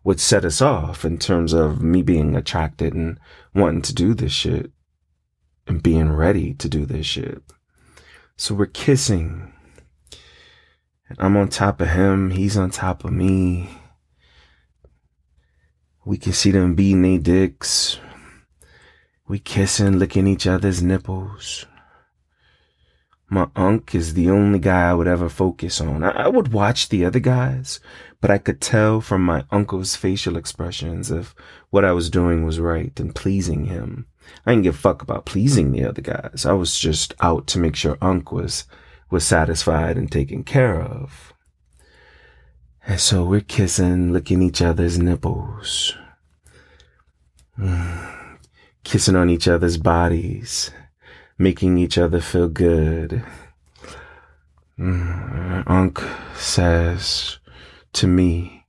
what 0.08 0.22
set 0.22 0.46
us 0.46 0.62
off 0.62 1.04
in 1.04 1.18
terms 1.18 1.52
of 1.52 1.82
me 1.82 2.02
being 2.02 2.34
attracted 2.34 2.94
and 2.94 3.20
wanting 3.54 3.82
to 3.82 3.94
do 3.94 4.14
this 4.14 4.32
shit 4.32 4.72
and 5.68 5.84
being 5.84 6.10
ready 6.10 6.54
to 6.54 6.70
do 6.70 6.86
this 6.86 7.06
shit. 7.06 7.44
So 8.38 8.56
we're 8.56 8.68
kissing. 8.68 9.52
And 11.10 11.18
I'm 11.20 11.36
on 11.36 11.50
top 11.50 11.82
of 11.82 11.90
him. 11.90 12.30
He's 12.30 12.56
on 12.56 12.70
top 12.70 13.04
of 13.04 13.12
me. 13.12 13.70
We 16.06 16.18
can 16.18 16.32
see 16.32 16.52
them 16.52 16.74
beating 16.74 17.02
their 17.02 17.20
dicks. 17.20 18.00
We 19.28 19.40
kissing, 19.40 20.00
licking 20.00 20.26
each 20.26 20.48
other's 20.48 20.82
nipples. 20.82 21.66
My 23.30 23.50
unk 23.58 23.94
is 23.94 24.14
the 24.14 24.30
only 24.30 24.60
guy 24.60 24.90
I 24.90 24.94
would 24.94 25.08
ever 25.08 25.28
focus 25.28 25.82
on. 25.82 26.02
I, 26.02 26.30
would 26.30 26.54
watch 26.54 26.88
the 26.88 27.04
other 27.04 27.20
guys, 27.20 27.82
but 28.22 28.32
I 28.32 28.38
could 28.38 28.62
tell 28.62 29.02
from 29.02 29.22
my 29.22 29.44
uncle's 29.52 29.98
facial 29.98 30.38
expressions 30.38 31.12
if 31.12 31.36
what 31.70 31.84
I 31.84 31.92
was 31.92 32.10
doing 32.10 32.46
was 32.46 32.60
right 32.60 32.98
and 32.98 33.14
pleasing 33.14 33.66
him. 33.66 34.08
I 34.46 34.52
didn't 34.52 34.64
give 34.64 34.76
a 34.76 34.78
fuck 34.78 35.02
about 35.02 35.26
pleasing 35.26 35.72
the 35.72 35.84
other 35.84 36.02
guys. 36.02 36.46
I 36.46 36.54
was 36.54 36.80
just 36.80 37.14
out 37.20 37.48
to 37.48 37.60
make 37.60 37.76
sure 37.76 37.98
Unk 38.02 38.32
was, 38.32 38.64
was 39.10 39.26
satisfied 39.26 39.98
and 39.98 40.10
taken 40.10 40.44
care 40.44 40.82
of. 40.82 41.34
And 42.86 43.00
so 43.00 43.26
we're 43.26 43.42
kissing, 43.42 44.14
licking 44.14 44.42
each 44.42 44.62
other's 44.62 44.98
nipples, 44.98 45.94
kissing 48.84 49.16
on 49.18 49.30
each 49.30 49.50
other's 49.50 49.78
bodies, 49.78 50.72
making 51.38 51.78
each 51.78 51.98
other 51.98 52.22
feel 52.22 52.50
good. 52.50 53.24
Mm, 54.80 55.64
Unk 55.68 56.04
says 56.36 57.40
to 57.94 58.08
me, 58.08 58.66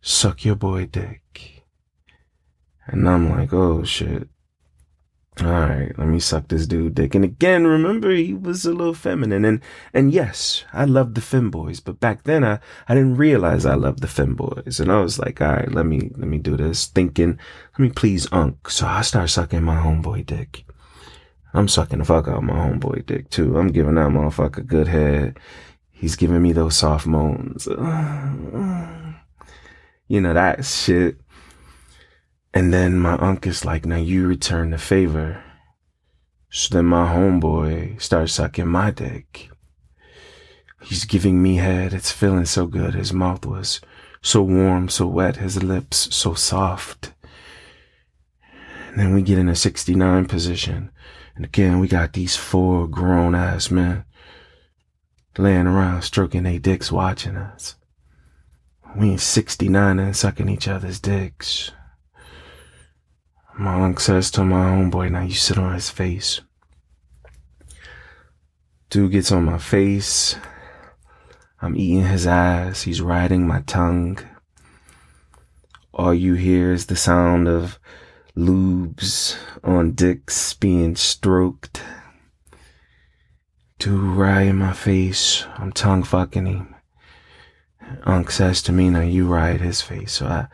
suck 0.00 0.44
your 0.44 0.56
boy 0.56 0.86
dick. 0.86 1.64
And 2.86 3.08
I'm 3.08 3.30
like, 3.30 3.52
oh 3.52 3.84
shit 3.84 4.28
all 5.40 5.46
right, 5.46 5.98
let 5.98 6.08
me 6.08 6.20
suck 6.20 6.48
this 6.48 6.66
dude 6.66 6.94
dick. 6.94 7.14
And 7.14 7.24
again, 7.24 7.66
remember 7.66 8.10
he 8.10 8.34
was 8.34 8.66
a 8.66 8.72
little 8.72 8.94
feminine. 8.94 9.44
And 9.44 9.60
and 9.94 10.12
yes, 10.12 10.64
I 10.72 10.84
loved 10.84 11.14
the 11.14 11.22
femboys, 11.22 11.82
but 11.82 12.00
back 12.00 12.24
then 12.24 12.44
I, 12.44 12.58
I 12.86 12.94
didn't 12.94 13.16
realize 13.16 13.64
I 13.64 13.74
loved 13.74 14.00
the 14.00 14.08
femboys. 14.08 14.78
And 14.78 14.92
I 14.92 15.00
was 15.00 15.18
like, 15.18 15.40
all 15.40 15.52
right, 15.52 15.72
let 15.72 15.86
me 15.86 16.10
let 16.16 16.28
me 16.28 16.38
do 16.38 16.56
this, 16.56 16.86
thinking, 16.86 17.38
let 17.72 17.78
me 17.78 17.88
please 17.90 18.30
Unk. 18.30 18.68
So 18.68 18.86
I 18.86 19.00
start 19.02 19.30
sucking 19.30 19.62
my 19.62 19.76
homeboy 19.76 20.26
dick. 20.26 20.64
I'm 21.54 21.68
sucking 21.68 21.98
the 21.98 22.04
fuck 22.04 22.28
out 22.28 22.42
my 22.42 22.54
homeboy 22.54 23.06
dick 23.06 23.30
too. 23.30 23.58
I'm 23.58 23.68
giving 23.68 23.94
that 23.96 24.10
motherfucker 24.10 24.66
good 24.66 24.88
head. 24.88 25.38
He's 25.90 26.16
giving 26.16 26.42
me 26.42 26.52
those 26.52 26.76
soft 26.76 27.06
moans. 27.06 27.68
You 30.08 30.20
know 30.20 30.34
that 30.34 30.66
shit. 30.66 31.16
And 32.52 32.70
then 32.70 32.98
my 32.98 33.14
uncle's 33.14 33.64
like, 33.64 33.86
now 33.86 33.96
you 33.96 34.26
return 34.26 34.70
the 34.70 34.76
favor. 34.76 35.42
So 36.50 36.74
then 36.74 36.84
my 36.84 37.06
homeboy 37.14 37.98
starts 37.98 38.34
sucking 38.34 38.68
my 38.68 38.90
dick. 38.90 39.48
He's 40.82 41.06
giving 41.06 41.42
me 41.42 41.56
head. 41.56 41.94
It's 41.94 42.10
feeling 42.10 42.44
so 42.44 42.66
good. 42.66 42.92
His 42.92 43.14
mouth 43.14 43.46
was 43.46 43.80
so 44.20 44.42
warm, 44.42 44.90
so 44.90 45.06
wet. 45.06 45.36
His 45.36 45.62
lips 45.62 46.14
so 46.14 46.34
soft. 46.34 47.14
And 48.92 49.00
then 49.00 49.14
we 49.14 49.22
get 49.22 49.38
in 49.38 49.48
a 49.48 49.56
69 49.56 50.26
position. 50.26 50.90
And 51.34 51.46
again, 51.46 51.80
we 51.80 51.88
got 51.88 52.12
these 52.12 52.36
four 52.36 52.86
grown 52.86 53.34
ass 53.34 53.70
men 53.70 54.04
laying 55.38 55.66
around 55.66 56.02
stroking 56.02 56.42
their 56.42 56.58
dicks 56.58 56.92
watching 56.92 57.36
us. 57.36 57.76
We 58.94 59.12
in 59.12 59.18
69 59.18 59.98
and 59.98 60.14
sucking 60.14 60.50
each 60.50 60.68
other's 60.68 61.00
dicks. 61.00 61.72
My 63.58 63.82
uncle 63.82 64.02
says 64.02 64.30
to 64.32 64.44
my 64.44 64.66
homeboy, 64.66 65.10
now 65.10 65.22
you 65.22 65.32
sit 65.32 65.56
on 65.56 65.72
his 65.72 65.88
face. 65.88 66.42
Dude 68.90 69.12
gets 69.12 69.32
on 69.32 69.46
my 69.46 69.56
face. 69.56 70.36
I'm 71.62 71.76
eating 71.76 72.04
his 72.04 72.26
ass. 72.26 72.82
He's 72.82 73.00
riding 73.00 73.46
my 73.46 73.62
tongue. 73.62 74.18
All 75.94 76.12
you 76.12 76.34
hear 76.34 76.72
is 76.72 76.86
the 76.86 76.96
sound 76.96 77.48
of 77.48 77.78
lubes 78.36 79.36
on 79.62 79.92
dicks 79.92 80.54
being 80.54 80.96
stroked. 80.96 81.82
Dude 83.78 84.16
right 84.16 84.46
in 84.46 84.56
my 84.56 84.72
face. 84.72 85.44
I'm 85.56 85.72
tongue 85.72 86.02
fucking 86.02 86.46
him. 86.46 86.74
Unc 88.04 88.30
says 88.30 88.62
to 88.62 88.72
me, 88.72 88.90
now 88.90 89.00
you 89.00 89.26
ride 89.26 89.60
his 89.60 89.82
face. 89.82 90.12
So 90.12 90.26
I, 90.26 90.46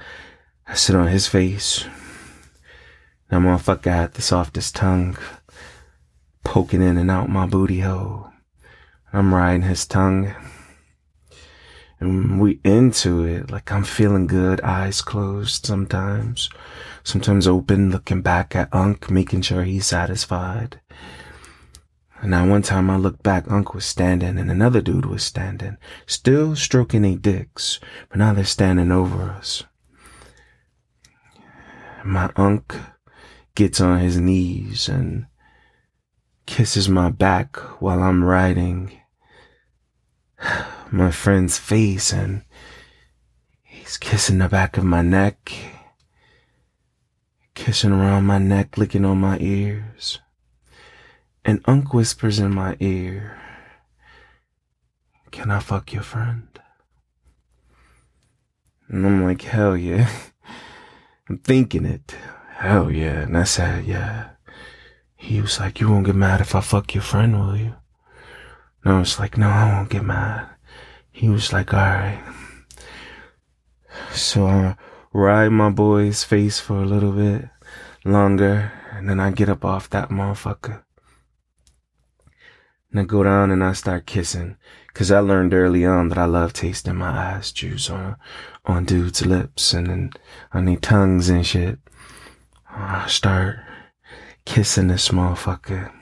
I 0.66 0.74
sit 0.74 0.96
on 0.96 1.08
his 1.08 1.26
face. 1.26 1.84
That 3.28 3.40
motherfucker 3.40 3.92
had 3.92 4.14
the 4.14 4.22
softest 4.22 4.74
tongue 4.74 5.16
poking 6.44 6.82
in 6.82 6.96
and 6.96 7.10
out 7.10 7.28
my 7.28 7.46
booty 7.46 7.80
hole. 7.80 8.30
I'm 9.12 9.34
riding 9.34 9.62
his 9.62 9.86
tongue. 9.86 10.34
And 12.00 12.40
we 12.40 12.60
into 12.64 13.24
it. 13.24 13.50
Like 13.50 13.70
I'm 13.70 13.84
feeling 13.84 14.26
good, 14.26 14.60
eyes 14.62 15.02
closed 15.02 15.66
sometimes. 15.66 16.48
Sometimes 17.02 17.46
open, 17.46 17.90
looking 17.90 18.22
back 18.22 18.54
at 18.54 18.72
Unk, 18.72 19.10
making 19.10 19.42
sure 19.42 19.64
he's 19.64 19.86
satisfied. 19.86 20.80
And 22.20 22.32
now 22.32 22.48
one 22.48 22.62
time 22.62 22.90
I 22.90 22.96
looked 22.96 23.22
back, 23.22 23.50
Unk 23.50 23.74
was 23.74 23.84
standing 23.84 24.38
and 24.38 24.50
another 24.50 24.80
dude 24.80 25.06
was 25.06 25.22
standing, 25.22 25.76
still 26.06 26.56
stroking 26.56 27.02
their 27.02 27.16
dicks, 27.16 27.78
but 28.08 28.18
now 28.18 28.32
they're 28.32 28.44
standing 28.44 28.90
over 28.90 29.22
us. 29.22 29.64
My 32.04 32.30
Unk 32.36 32.74
gets 33.54 33.80
on 33.80 34.00
his 34.00 34.18
knees 34.18 34.88
and 34.88 35.26
kisses 36.46 36.88
my 36.88 37.10
back 37.10 37.56
while 37.80 38.02
I'm 38.02 38.24
riding 38.24 38.98
my 40.90 41.10
friend's 41.10 41.58
face 41.58 42.12
and 42.12 42.42
he's 43.62 43.96
kissing 43.96 44.38
the 44.38 44.48
back 44.48 44.76
of 44.76 44.84
my 44.84 45.02
neck, 45.02 45.52
kissing 47.58 47.90
around 47.90 48.24
my 48.24 48.38
neck, 48.38 48.78
licking 48.78 49.04
on 49.04 49.18
my 49.18 49.36
ears. 49.40 50.20
And 51.44 51.60
Unk 51.66 51.92
whispers 51.92 52.38
in 52.38 52.54
my 52.54 52.76
ear, 52.78 53.36
Can 55.32 55.50
I 55.50 55.58
fuck 55.58 55.92
your 55.92 56.04
friend? 56.04 56.48
And 58.88 59.04
I'm 59.04 59.24
like, 59.24 59.42
hell 59.42 59.76
yeah. 59.76 60.08
I'm 61.28 61.38
thinking 61.38 61.84
it. 61.84 62.14
Hell 62.54 62.90
yeah. 62.92 63.22
And 63.22 63.36
I 63.36 63.42
said, 63.44 63.84
yeah. 63.84 64.30
He 65.16 65.40
was 65.40 65.58
like, 65.58 65.80
you 65.80 65.90
won't 65.90 66.06
get 66.06 66.14
mad 66.14 66.40
if 66.40 66.54
I 66.54 66.60
fuck 66.60 66.94
your 66.94 67.02
friend, 67.02 67.38
will 67.38 67.56
you? 67.56 67.74
And 68.84 68.94
I 68.94 68.98
was 69.00 69.18
like, 69.18 69.36
no, 69.36 69.48
I 69.48 69.74
won't 69.74 69.90
get 69.90 70.04
mad. 70.04 70.48
He 71.10 71.28
was 71.28 71.52
like, 71.52 71.74
all 71.74 71.80
right. 71.80 72.22
So 74.12 74.46
I 74.46 74.76
ride 75.12 75.50
my 75.50 75.70
boy's 75.70 76.24
face 76.24 76.60
for 76.60 76.82
a 76.82 76.86
little 76.86 77.12
bit 77.12 77.48
longer, 78.04 78.72
and 78.92 79.08
then 79.08 79.20
I 79.20 79.30
get 79.30 79.48
up 79.48 79.64
off 79.64 79.90
that 79.90 80.10
motherfucker. 80.10 80.82
And 82.90 83.00
I 83.00 83.04
go 83.04 83.22
down 83.22 83.50
and 83.50 83.62
I 83.62 83.72
start 83.74 84.06
kissing. 84.06 84.56
Cause 84.94 85.12
I 85.12 85.20
learned 85.20 85.54
early 85.54 85.84
on 85.84 86.08
that 86.08 86.18
I 86.18 86.24
love 86.24 86.52
tasting 86.52 86.96
my 86.96 87.10
ass 87.10 87.52
juice 87.52 87.88
on, 87.88 88.16
on 88.64 88.84
dudes' 88.84 89.24
lips 89.24 89.72
and 89.72 89.86
then 89.86 90.10
on 90.52 90.64
their 90.64 90.76
tongues 90.76 91.28
and 91.28 91.46
shit. 91.46 91.78
I 92.68 93.06
start 93.06 93.58
kissing 94.44 94.88
this 94.88 95.10
motherfucker. 95.10 95.92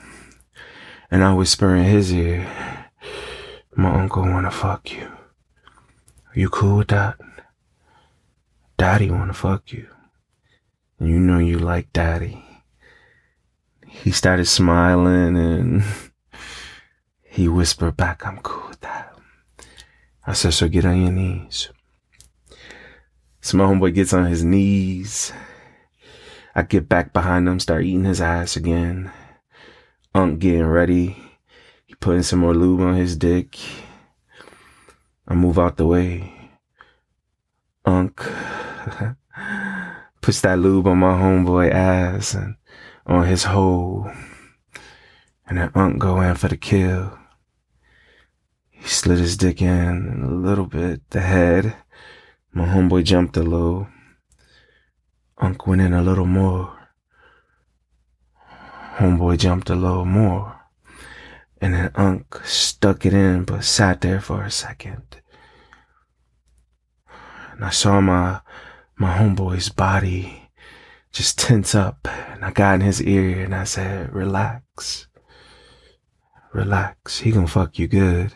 And 1.11 1.23
I 1.23 1.35
whisper 1.35 1.75
in 1.75 1.85
his 1.85 2.12
ear, 2.12 2.47
my 3.75 4.01
uncle 4.01 4.23
wanna 4.23 4.51
fuck 4.51 4.90
you. 4.92 5.07
Are 5.07 6.40
you 6.40 6.49
cool 6.49 6.79
with 6.79 6.88
that? 6.88 7.16
Daddy 8.76 9.10
wanna 9.10 9.32
fuck 9.32 9.72
you. 9.72 9.88
And 10.98 11.08
you 11.08 11.18
know 11.18 11.38
you 11.38 11.58
like 11.58 11.92
daddy. 11.92 12.42
He 13.86 14.10
started 14.10 14.46
smiling 14.46 15.36
and 15.36 15.84
he 17.22 17.48
whispered 17.48 17.96
back, 17.96 18.26
I'm 18.26 18.38
cool 18.38 18.68
with 18.68 18.80
that. 18.80 19.16
I 20.26 20.32
said, 20.32 20.54
so 20.54 20.68
get 20.68 20.84
on 20.84 21.00
your 21.00 21.12
knees. 21.12 21.70
So 23.40 23.56
my 23.56 23.64
homeboy 23.64 23.94
gets 23.94 24.12
on 24.12 24.26
his 24.26 24.44
knees 24.44 25.32
I 26.58 26.62
get 26.62 26.88
back 26.88 27.12
behind 27.12 27.46
him, 27.46 27.60
start 27.60 27.84
eating 27.84 28.04
his 28.04 28.22
ass 28.22 28.56
again. 28.56 29.12
Unk 30.14 30.38
getting 30.38 30.64
ready. 30.64 31.14
He 31.84 31.94
putting 31.96 32.22
some 32.22 32.38
more 32.38 32.54
lube 32.54 32.80
on 32.80 32.96
his 32.96 33.14
dick. 33.14 33.58
I 35.28 35.34
move 35.34 35.58
out 35.58 35.76
the 35.76 35.84
way. 35.84 36.32
Unk 37.84 38.22
puts 40.20 40.40
that 40.40 40.59
lube 40.59 40.87
on 40.87 40.99
my 40.99 41.12
homeboy 41.14 41.70
ass 41.70 42.35
and 42.35 42.57
on 43.07 43.27
his 43.27 43.44
hole. 43.44 44.11
And 45.46 45.59
then 45.59 45.70
Unk 45.75 45.99
go 45.99 46.20
in 46.20 46.35
for 46.35 46.49
the 46.49 46.57
kill. 46.57 47.16
He 48.70 48.88
slid 48.88 49.18
his 49.18 49.37
dick 49.37 49.62
in 49.62 50.22
a 50.25 50.31
little 50.31 50.66
bit, 50.66 51.09
the 51.11 51.20
head, 51.20 51.77
My 52.53 52.66
homeboy 52.66 53.05
jumped 53.05 53.37
a 53.37 53.42
little. 53.42 53.88
Unc 55.38 55.66
went 55.66 55.83
in 55.83 55.92
a 55.92 56.03
little 56.03 56.27
more. 56.27 56.77
Homeboy 58.96 59.38
jumped 59.38 59.70
a 59.70 59.75
little 59.75 60.07
more. 60.07 60.61
And 61.61 61.75
then 61.75 61.90
Unc 61.94 62.40
stuck 62.44 63.07
it 63.07 63.12
in 63.12 63.44
but 63.44 63.64
sat 63.64 64.01
there 64.01 64.20
for 64.20 64.42
a 64.42 64.51
second. 64.51 65.20
And 67.53 67.64
I 67.64 67.70
saw 67.70 68.01
my 68.01 68.40
my 68.98 69.16
homeboy's 69.16 69.68
body 69.68 70.50
just 71.12 71.38
tense 71.46 71.74
up 71.74 72.09
and 72.32 72.44
I 72.44 72.50
got 72.50 72.76
in 72.76 72.80
his 72.80 73.02
ear 73.02 73.44
and 73.44 73.54
I 73.54 73.64
said, 73.64 74.12
Relax. 74.12 75.06
Relax. 76.52 77.18
He 77.20 77.32
gonna 77.32 77.46
fuck 77.46 77.78
you 77.78 77.87
good. 77.87 78.32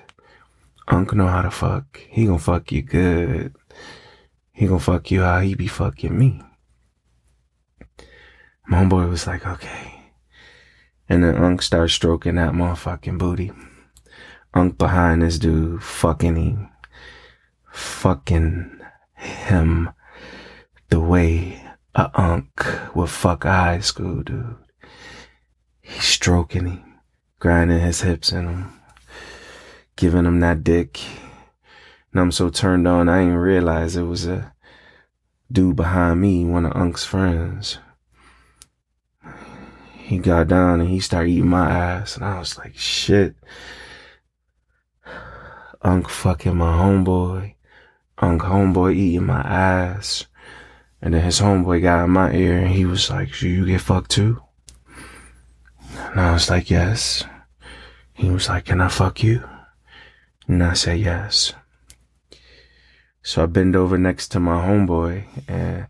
Unc 0.88 1.14
know 1.14 1.28
how 1.28 1.42
to 1.42 1.50
fuck. 1.50 2.00
He 2.08 2.26
gonna 2.26 2.38
fuck 2.38 2.72
you 2.72 2.82
good. 2.82 3.54
He 4.52 4.66
gonna 4.66 4.80
fuck 4.80 5.10
you 5.10 5.22
how 5.22 5.40
he 5.40 5.54
be 5.54 5.66
fucking 5.66 6.18
me. 6.18 6.42
My 8.66 8.84
homeboy 8.84 9.08
was 9.08 9.26
like, 9.26 9.46
okay. 9.46 10.12
And 11.08 11.24
then 11.24 11.36
Unc 11.36 11.62
started 11.62 11.88
stroking 11.88 12.36
that 12.36 12.52
motherfucking 12.52 13.18
booty. 13.18 13.52
Unc 14.52 14.76
behind 14.78 15.22
this 15.22 15.38
dude, 15.38 15.82
fucking 15.82 16.36
him. 16.36 16.68
Fucking 17.72 18.80
him 19.14 19.90
the 20.90 21.00
way 21.00 21.62
a 21.94 22.10
Unc 22.14 22.94
would 22.94 23.10
fuck 23.10 23.44
a 23.44 23.50
high 23.50 23.80
school 23.80 24.22
dude. 24.22 24.56
He's 25.80 26.04
stroking 26.04 26.66
him, 26.66 27.00
grinding 27.38 27.80
his 27.80 28.02
hips 28.02 28.30
in 28.30 28.46
him, 28.46 28.80
giving 29.96 30.26
him 30.26 30.40
that 30.40 30.62
dick 30.62 31.00
and 32.12 32.20
I'm 32.20 32.32
so 32.32 32.50
turned 32.50 32.88
on, 32.88 33.08
I 33.08 33.20
didn't 33.20 33.36
realize 33.36 33.94
it 33.94 34.02
was 34.02 34.26
a 34.26 34.52
dude 35.50 35.76
behind 35.76 36.20
me, 36.20 36.44
one 36.44 36.66
of 36.66 36.74
Unc's 36.74 37.04
friends. 37.04 37.78
He 39.96 40.18
got 40.18 40.48
down 40.48 40.80
and 40.80 40.90
he 40.90 40.98
started 40.98 41.30
eating 41.30 41.48
my 41.48 41.70
ass, 41.70 42.16
and 42.16 42.24
I 42.24 42.40
was 42.40 42.58
like, 42.58 42.76
shit. 42.76 43.36
Unc 45.82 46.08
fucking 46.08 46.56
my 46.56 46.72
homeboy. 46.76 47.54
Unc 48.18 48.42
homeboy 48.42 48.94
eating 48.96 49.26
my 49.26 49.40
ass. 49.40 50.26
And 51.02 51.14
then 51.14 51.22
his 51.22 51.40
homeboy 51.40 51.82
got 51.82 52.04
in 52.04 52.10
my 52.10 52.32
ear 52.32 52.58
and 52.58 52.68
he 52.68 52.84
was 52.84 53.08
like, 53.08 53.32
Should 53.32 53.48
you 53.48 53.66
get 53.66 53.80
fucked 53.80 54.10
too? 54.10 54.42
And 55.96 56.20
I 56.20 56.32
was 56.32 56.50
like, 56.50 56.70
Yes. 56.70 57.24
He 58.12 58.28
was 58.28 58.48
like, 58.48 58.66
Can 58.66 58.80
I 58.80 58.88
fuck 58.88 59.22
you? 59.22 59.48
And 60.46 60.62
I 60.62 60.74
said, 60.74 60.98
Yes. 60.98 61.54
So 63.22 63.42
I 63.42 63.46
bend 63.46 63.76
over 63.76 63.96
next 63.96 64.28
to 64.28 64.40
my 64.40 64.56
homeboy 64.66 65.24
and 65.48 65.86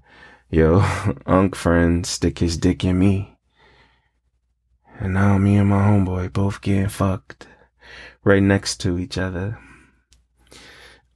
yo, 0.49 0.85
Unc 1.27 1.55
friend 1.55 2.07
stick 2.07 2.39
his 2.39 2.57
dick 2.57 2.85
in 2.85 2.99
me. 2.99 3.37
And 4.99 5.15
now 5.15 5.39
me 5.39 5.57
and 5.57 5.69
my 5.69 5.81
homeboy 5.81 6.33
both 6.33 6.61
getting 6.61 6.89
fucked 6.89 7.49
right 8.23 8.43
next 8.43 8.77
to 8.81 8.99
each 8.99 9.17
other. 9.17 9.59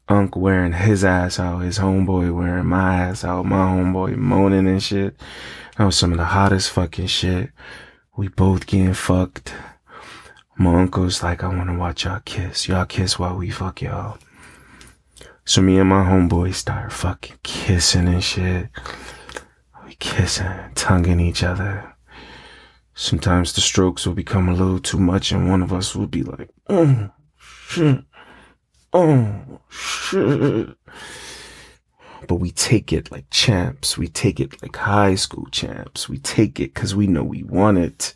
Unc 0.08 0.36
wearing 0.36 0.72
his 0.72 1.02
ass 1.04 1.40
out, 1.40 1.60
his 1.60 1.78
homeboy 1.78 2.34
wearing 2.34 2.66
my 2.66 2.96
ass 2.96 3.24
out, 3.24 3.46
my 3.46 3.56
homeboy 3.56 4.16
moaning 4.16 4.68
and 4.68 4.82
shit. 4.82 5.16
That 5.78 5.84
was 5.84 5.96
some 5.96 6.12
of 6.12 6.18
the 6.18 6.24
hottest 6.24 6.70
fucking 6.70 7.06
shit. 7.06 7.50
We 8.16 8.28
both 8.28 8.66
getting 8.66 8.94
fucked. 8.94 9.54
My 10.56 10.80
uncle's 10.80 11.22
like, 11.22 11.42
I 11.42 11.48
wanna 11.48 11.78
watch 11.78 12.04
y'all 12.04 12.20
kiss. 12.24 12.68
Y'all 12.68 12.84
kiss 12.84 13.18
while 13.18 13.36
we 13.36 13.50
fuck 13.50 13.80
y'all. 13.80 14.18
So 15.46 15.62
me 15.62 15.78
and 15.78 15.88
my 15.88 16.04
homeboy 16.04 16.54
start 16.54 16.92
fucking 16.92 17.38
kissing 17.42 18.06
and 18.06 18.22
shit. 18.22 18.68
We 19.86 19.94
kissing, 19.94 20.46
tonguing 20.74 21.20
each 21.20 21.42
other. 21.42 21.94
Sometimes 22.94 23.52
the 23.52 23.60
strokes 23.60 24.06
will 24.06 24.14
become 24.14 24.48
a 24.48 24.54
little 24.54 24.78
too 24.78 24.98
much 24.98 25.32
and 25.32 25.48
one 25.48 25.62
of 25.62 25.72
us 25.72 25.96
will 25.96 26.06
be 26.06 26.22
like, 26.22 26.50
mm, 26.68 27.10
shit, 27.68 28.04
oh 28.94 29.60
shit. 29.68 30.74
But 32.26 32.36
we 32.36 32.50
take 32.52 32.90
it 32.90 33.12
like 33.12 33.28
champs. 33.30 33.98
We 33.98 34.08
take 34.08 34.40
it 34.40 34.62
like 34.62 34.76
high 34.76 35.14
school 35.16 35.46
champs. 35.50 36.08
We 36.08 36.16
take 36.16 36.58
it 36.58 36.74
cause 36.74 36.94
we 36.94 37.06
know 37.06 37.22
we 37.22 37.42
want 37.42 37.76
it. 37.76 38.14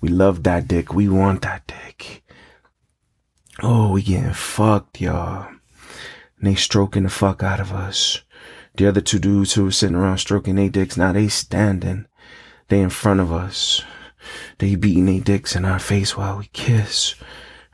We 0.00 0.08
love 0.08 0.44
that 0.44 0.68
dick. 0.68 0.94
We 0.94 1.08
want 1.08 1.42
that 1.42 1.66
dick. 1.66 2.22
Oh, 3.60 3.90
we 3.90 4.02
getting 4.02 4.32
fucked, 4.32 5.00
y'all 5.00 5.48
and 6.40 6.48
they 6.48 6.54
stroking 6.54 7.02
the 7.04 7.10
fuck 7.10 7.42
out 7.42 7.60
of 7.60 7.72
us. 7.72 8.22
The 8.76 8.86
other 8.86 9.00
two 9.00 9.18
dudes 9.18 9.52
who 9.52 9.64
were 9.64 9.70
sitting 9.70 9.96
around 9.96 10.18
stroking 10.18 10.56
their 10.56 10.70
dicks, 10.70 10.96
now 10.96 11.12
they 11.12 11.28
standing. 11.28 12.06
They 12.68 12.80
in 12.80 12.90
front 12.90 13.20
of 13.20 13.32
us. 13.32 13.82
They 14.58 14.74
beating 14.74 15.06
their 15.06 15.20
dicks 15.20 15.54
in 15.54 15.64
our 15.64 15.78
face 15.78 16.16
while 16.16 16.38
we 16.38 16.46
kiss. 16.52 17.14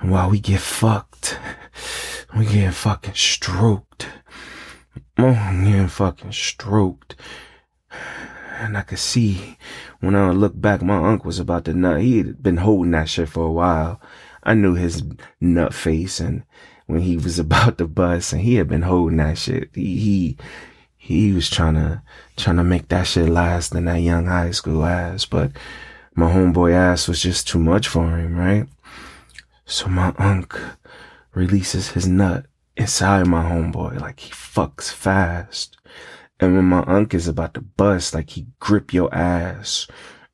And 0.01 0.11
while 0.11 0.31
we 0.31 0.41
get 0.41 0.61
fucked. 0.61 1.39
We 2.37 2.44
get 2.44 2.75
fucking 2.75 3.14
stroked. 3.14 4.09
Oh, 5.16 5.29
I'm 5.29 5.64
getting 5.64 5.88
fucking 5.88 6.33
stroked. 6.33 7.16
And 8.59 8.77
I 8.77 8.83
could 8.83 8.99
see 8.99 9.57
when 10.01 10.14
I 10.14 10.33
look 10.33 10.61
back, 10.61 10.83
my 10.83 10.99
uncle 10.99 11.29
was 11.29 11.38
about 11.38 11.64
to 11.64 11.72
nut. 11.72 12.03
He 12.03 12.18
had 12.18 12.42
been 12.42 12.59
holding 12.59 12.90
that 12.90 13.09
shit 13.09 13.31
for 13.31 13.46
a 13.46 13.51
while. 13.51 14.03
I 14.42 14.53
knew 14.53 14.75
his 14.75 15.03
nut 15.40 15.72
face 15.72 16.20
and 16.20 16.42
when 16.85 17.01
he 17.01 17.16
was 17.16 17.38
about 17.38 17.79
to 17.79 17.87
bust 17.87 18.35
and 18.35 18.42
he 18.42 18.57
had 18.57 18.68
been 18.68 18.83
holding 18.83 19.16
that 19.16 19.38
shit. 19.38 19.70
He, 19.75 19.99
he, 19.99 20.37
he 20.99 21.33
was 21.33 21.49
trying 21.49 21.77
to, 21.77 22.03
trying 22.37 22.57
to 22.57 22.64
make 22.64 22.88
that 22.88 23.07
shit 23.07 23.31
last 23.31 23.75
in 23.75 23.87
that 23.87 24.03
young 24.03 24.27
high 24.27 24.51
school 24.51 24.85
ass, 24.85 25.25
but 25.25 25.53
my 26.14 26.31
homeboy 26.31 26.75
ass 26.75 27.09
was 27.09 27.22
just 27.22 27.49
too 27.49 27.59
much 27.59 27.88
for 27.88 28.18
him, 28.18 28.37
right? 28.37 28.68
So 29.64 29.88
my 29.88 30.14
unc 30.18 30.55
releases 31.37 31.90
his 31.90 32.09
nut 32.09 32.46
inside 32.79 33.27
my 33.27 33.44
homeboy, 33.44 34.01
like 34.01 34.20
he 34.20 34.33
fucks 34.33 34.90
fast. 34.90 35.77
And 36.40 36.57
when 36.57 36.64
my 36.64 36.83
unc 36.87 37.12
is 37.12 37.29
about 37.29 37.55
to 37.55 37.61
bust, 37.61 38.14
like 38.14 38.31
he 38.31 38.46
grip 38.59 38.92
your 38.92 39.14
ass 39.14 39.87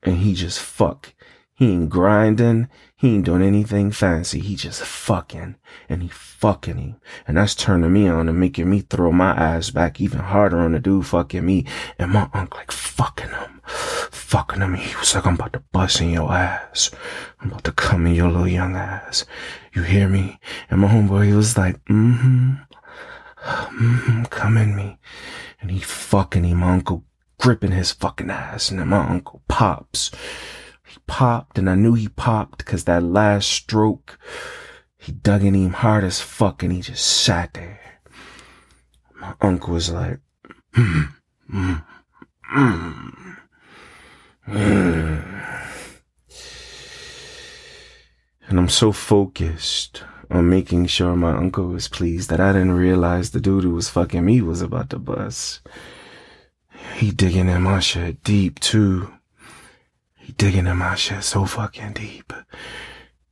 and 0.03 0.19
he 0.19 0.33
just 0.33 0.61
fuck. 0.61 1.13
He 1.55 1.73
ain't 1.73 1.91
grinding. 1.91 2.69
He 2.97 3.17
ain't 3.17 3.25
doing 3.25 3.43
anything 3.43 3.91
fancy. 3.91 4.39
He 4.39 4.55
just 4.55 4.83
fucking 4.83 5.57
and 5.89 6.03
he 6.03 6.09
fucking 6.09 6.79
him. 6.79 7.01
And 7.27 7.37
that's 7.37 7.57
turning 7.57 7.93
me 7.93 8.07
on 8.07 8.29
and 8.29 8.39
making 8.39 8.71
me 8.71 8.81
throw 8.81 9.11
my 9.11 9.33
ass 9.33 9.71
back 9.71 10.01
even 10.01 10.21
harder 10.21 10.61
on 10.61 10.73
the 10.73 10.79
dude 10.79 11.07
fucking 11.07 11.45
me. 11.45 11.67
And 11.99 12.13
my 12.13 12.29
uncle 12.33 12.59
like 12.59 12.71
fucking 12.71 13.31
him, 13.31 13.52
fucking 13.67 14.61
him. 14.61 14.75
He 14.75 14.97
was 14.97 15.15
like, 15.15 15.27
I'm 15.27 15.35
about 15.35 15.53
to 15.55 15.63
bust 15.73 16.01
in 16.01 16.11
your 16.11 16.33
ass. 16.33 16.91
I'm 17.41 17.49
about 17.49 17.65
to 17.65 17.73
come 17.73 18.07
in 18.07 18.15
your 18.15 18.31
little 18.31 18.49
young 18.49 18.77
ass. 18.77 19.25
You 19.75 19.83
hear 19.83 20.09
me? 20.09 20.39
And 20.71 20.81
my 20.81 20.89
homeboy, 20.89 21.27
he 21.27 21.33
was 21.33 21.57
like, 21.57 21.83
mm-hmm, 21.87 22.53
mm-hmm, 23.37 24.25
come 24.25 24.57
in 24.57 24.77
me. 24.77 24.99
And 25.61 25.71
he 25.71 25.81
fucking 25.81 26.45
him. 26.45 26.59
My 26.59 26.73
uncle 26.73 27.05
gripping 27.39 27.73
his 27.73 27.93
fucking 27.93 28.31
ass. 28.31 28.71
And 28.71 28.81
then 28.81 28.89
my 28.89 29.09
uncle 29.09 29.43
pops 29.49 30.11
he 30.93 30.99
popped 31.07 31.57
and 31.57 31.71
I 31.71 31.75
knew 31.75 31.95
he 31.95 32.09
popped 32.09 32.59
because 32.59 32.85
that 32.85 33.03
last 33.03 33.49
stroke, 33.49 34.19
he 34.99 35.11
dug 35.11 35.43
in 35.43 35.55
him 35.55 35.73
hard 35.73 36.05
as 36.05 36.21
fuck 36.21 36.63
and 36.63 36.71
he 36.71 36.83
just 36.83 37.07
sat 37.07 37.55
there. 37.55 37.81
My 39.19 39.35
uncle 39.41 39.73
was 39.73 39.91
like, 39.91 40.21
mm, 40.77 41.15
mm, 41.51 41.85
mm. 42.55 43.37
And 48.53 48.59
I'm 48.59 48.69
so 48.69 48.93
focused 48.93 50.05
on 50.31 50.51
making 50.51 50.85
sure 50.85 51.17
my 51.17 51.35
uncle 51.35 51.69
was 51.69 51.89
pleased 51.89 52.29
that 52.29 52.39
I 52.39 52.53
didn't 52.53 52.73
realize 52.73 53.31
the 53.31 53.41
dude 53.41 53.65
who 53.65 53.71
was 53.71 53.89
fucking 53.89 54.23
me 54.23 54.43
was 54.43 54.61
about 54.61 54.91
to 54.91 54.99
bust. 54.99 55.63
He 56.97 57.13
digging 57.13 57.49
in 57.49 57.63
my 57.63 57.81
shit 57.81 58.23
deep 58.23 58.61
too. 58.61 59.11
He 60.19 60.33
digging 60.33 60.67
in 60.67 60.77
my 60.77 60.97
shit 60.97 61.25
so 61.25 61.47
fucking 61.47 61.95
deep. 61.95 62.33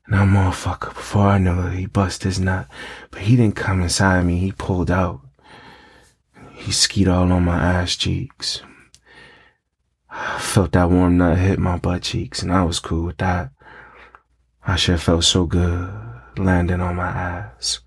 That 0.09 0.27
motherfucker, 0.27 0.95
before 0.95 1.29
I 1.29 1.39
knew 1.39 1.67
it, 1.67 1.75
he 1.75 1.85
bust 1.85 2.23
his 2.23 2.41
nut. 2.41 2.67
But 3.11 3.21
he 3.21 3.37
didn't 3.37 3.57
come 3.57 3.83
inside 3.83 4.25
me, 4.25 4.39
he 4.39 4.53
pulled 4.53 4.91
out. 4.91 5.21
He 6.55 6.73
skied 6.73 7.09
all 7.09 7.31
on 7.31 7.45
my 7.45 7.57
ass 7.57 7.95
cheeks. 7.95 8.63
Felt 10.39 10.73
that 10.73 10.91
warm 10.91 11.19
nut 11.19 11.39
hit 11.39 11.59
my 11.59 11.79
butt 11.79 12.03
cheeks, 12.03 12.43
and 12.43 12.53
I 12.53 12.65
was 12.65 12.81
cool 12.81 13.05
with 13.05 13.19
that. 13.19 13.51
I 14.67 14.77
sure 14.77 14.99
felt 14.99 15.25
so 15.25 15.47
good 15.47 15.91
landing 16.37 16.81
on 16.81 16.97
my 16.97 17.09
ass. 17.09 17.81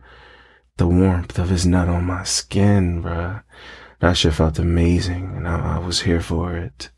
The 0.78 0.88
warmth 0.88 1.38
of 1.38 1.50
his 1.50 1.66
nut 1.66 1.90
on 1.90 2.06
my 2.06 2.24
skin, 2.24 3.04
bruh. 3.04 3.44
That 4.00 4.18
shit 4.18 4.34
felt 4.34 4.60
amazing, 4.60 5.34
and 5.36 5.48
I, 5.48 5.76
I 5.76 5.80
was 5.80 6.02
here 6.02 6.22
for 6.22 6.56
it. 6.58 6.90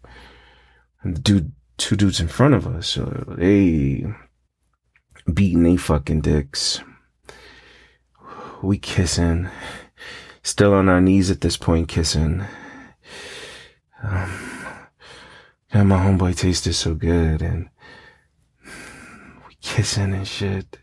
And 1.02 1.16
the 1.16 1.22
dude 1.22 1.52
two 1.78 1.96
dudes 1.96 2.20
in 2.20 2.28
front 2.28 2.54
of 2.54 2.68
us. 2.68 2.88
So 2.88 3.36
they 3.38 4.06
beating 5.32 5.64
they 5.64 5.78
fucking 5.78 6.22
dicks. 6.22 6.82
We 8.62 8.78
kissing, 8.78 9.50
Still 10.42 10.74
on 10.74 10.90
our 10.90 11.02
knees 11.02 11.32
at 11.32 11.42
this 11.42 11.58
point, 11.58 11.88
kissing. 11.88 12.44
Um, 14.04 14.55
and 15.76 15.90
my 15.90 15.98
homeboy 15.98 16.38
tasted 16.38 16.74
so 16.74 16.96
good, 16.96 17.42
and 17.42 17.68
we 19.46 19.56
kissing 19.62 20.14
and 20.14 20.26
shit. 20.26 20.80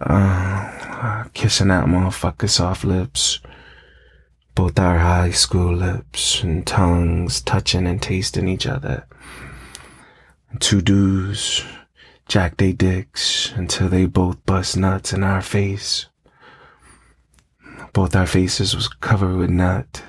Uh, 0.00 1.24
kissing 1.32 1.70
out 1.70 1.86
motherfucker 1.86 2.50
soft 2.50 2.84
lips. 2.84 3.38
Both 4.56 4.78
our 4.80 4.98
high 4.98 5.30
school 5.30 5.72
lips 5.72 6.42
and 6.42 6.66
tongues 6.66 7.40
touching 7.42 7.86
and 7.86 8.02
tasting 8.02 8.48
each 8.48 8.66
other. 8.66 9.06
Two 10.58 10.80
dudes 10.80 11.64
jack 12.26 12.56
they 12.56 12.72
dicks 12.72 13.52
until 13.52 13.88
they 13.88 14.06
both 14.06 14.44
bust 14.46 14.76
nuts 14.76 15.12
in 15.12 15.22
our 15.22 15.42
face. 15.42 16.06
Both 17.92 18.16
our 18.16 18.26
faces 18.26 18.74
was 18.74 18.88
covered 18.88 19.36
with 19.36 19.50
nut. 19.50 20.02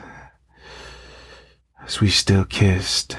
As 1.88 2.02
we 2.02 2.10
still 2.10 2.44
kissed. 2.44 3.16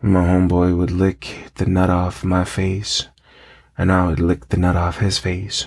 My 0.00 0.24
homeboy 0.24 0.74
would 0.74 0.90
lick 0.90 1.50
the 1.56 1.66
nut 1.66 1.90
off 1.90 2.24
my 2.24 2.44
face, 2.44 3.08
and 3.76 3.92
I 3.92 4.06
would 4.06 4.20
lick 4.20 4.48
the 4.48 4.56
nut 4.56 4.74
off 4.74 4.98
his 4.98 5.18
face. 5.18 5.66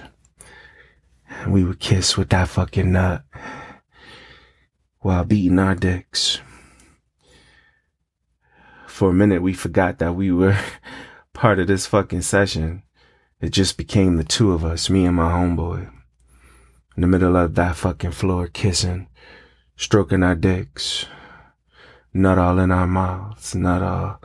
And 1.29 1.53
we 1.53 1.63
would 1.63 1.79
kiss 1.79 2.17
with 2.17 2.29
that 2.29 2.47
fucking 2.47 2.91
nut 2.91 3.23
while 5.01 5.23
beating 5.25 5.59
our 5.59 5.75
dicks. 5.75 6.39
For 8.87 9.11
a 9.11 9.13
minute, 9.13 9.43
we 9.43 9.53
forgot 9.53 9.99
that 9.99 10.15
we 10.15 10.31
were 10.31 10.57
part 11.33 11.59
of 11.59 11.67
this 11.67 11.85
fucking 11.85 12.23
session. 12.23 12.81
It 13.39 13.51
just 13.51 13.77
became 13.77 14.15
the 14.15 14.23
two 14.23 14.53
of 14.53 14.65
us, 14.65 14.89
me 14.89 15.05
and 15.05 15.15
my 15.15 15.31
homeboy. 15.31 15.87
In 16.95 17.01
the 17.01 17.07
middle 17.07 17.37
of 17.37 17.53
that 17.53 17.75
fucking 17.75 18.11
floor, 18.11 18.47
kissing, 18.47 19.07
stroking 19.79 20.23
our 20.23 20.35
dicks. 20.35 21.05
Nut 22.13 22.37
all 22.37 22.59
in 22.59 22.69
our 22.69 22.85
mouths, 22.85 23.55
nut 23.55 23.81
all 23.81 24.19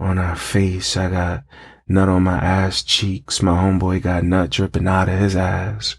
on 0.00 0.18
our 0.18 0.34
face. 0.34 0.96
I 0.96 1.10
got 1.10 1.44
nut 1.86 2.08
on 2.08 2.24
my 2.24 2.38
ass 2.38 2.82
cheeks. 2.82 3.40
My 3.40 3.52
homeboy 3.52 4.02
got 4.02 4.24
nut 4.24 4.50
dripping 4.50 4.88
out 4.88 5.08
of 5.08 5.18
his 5.18 5.36
ass. 5.36 5.96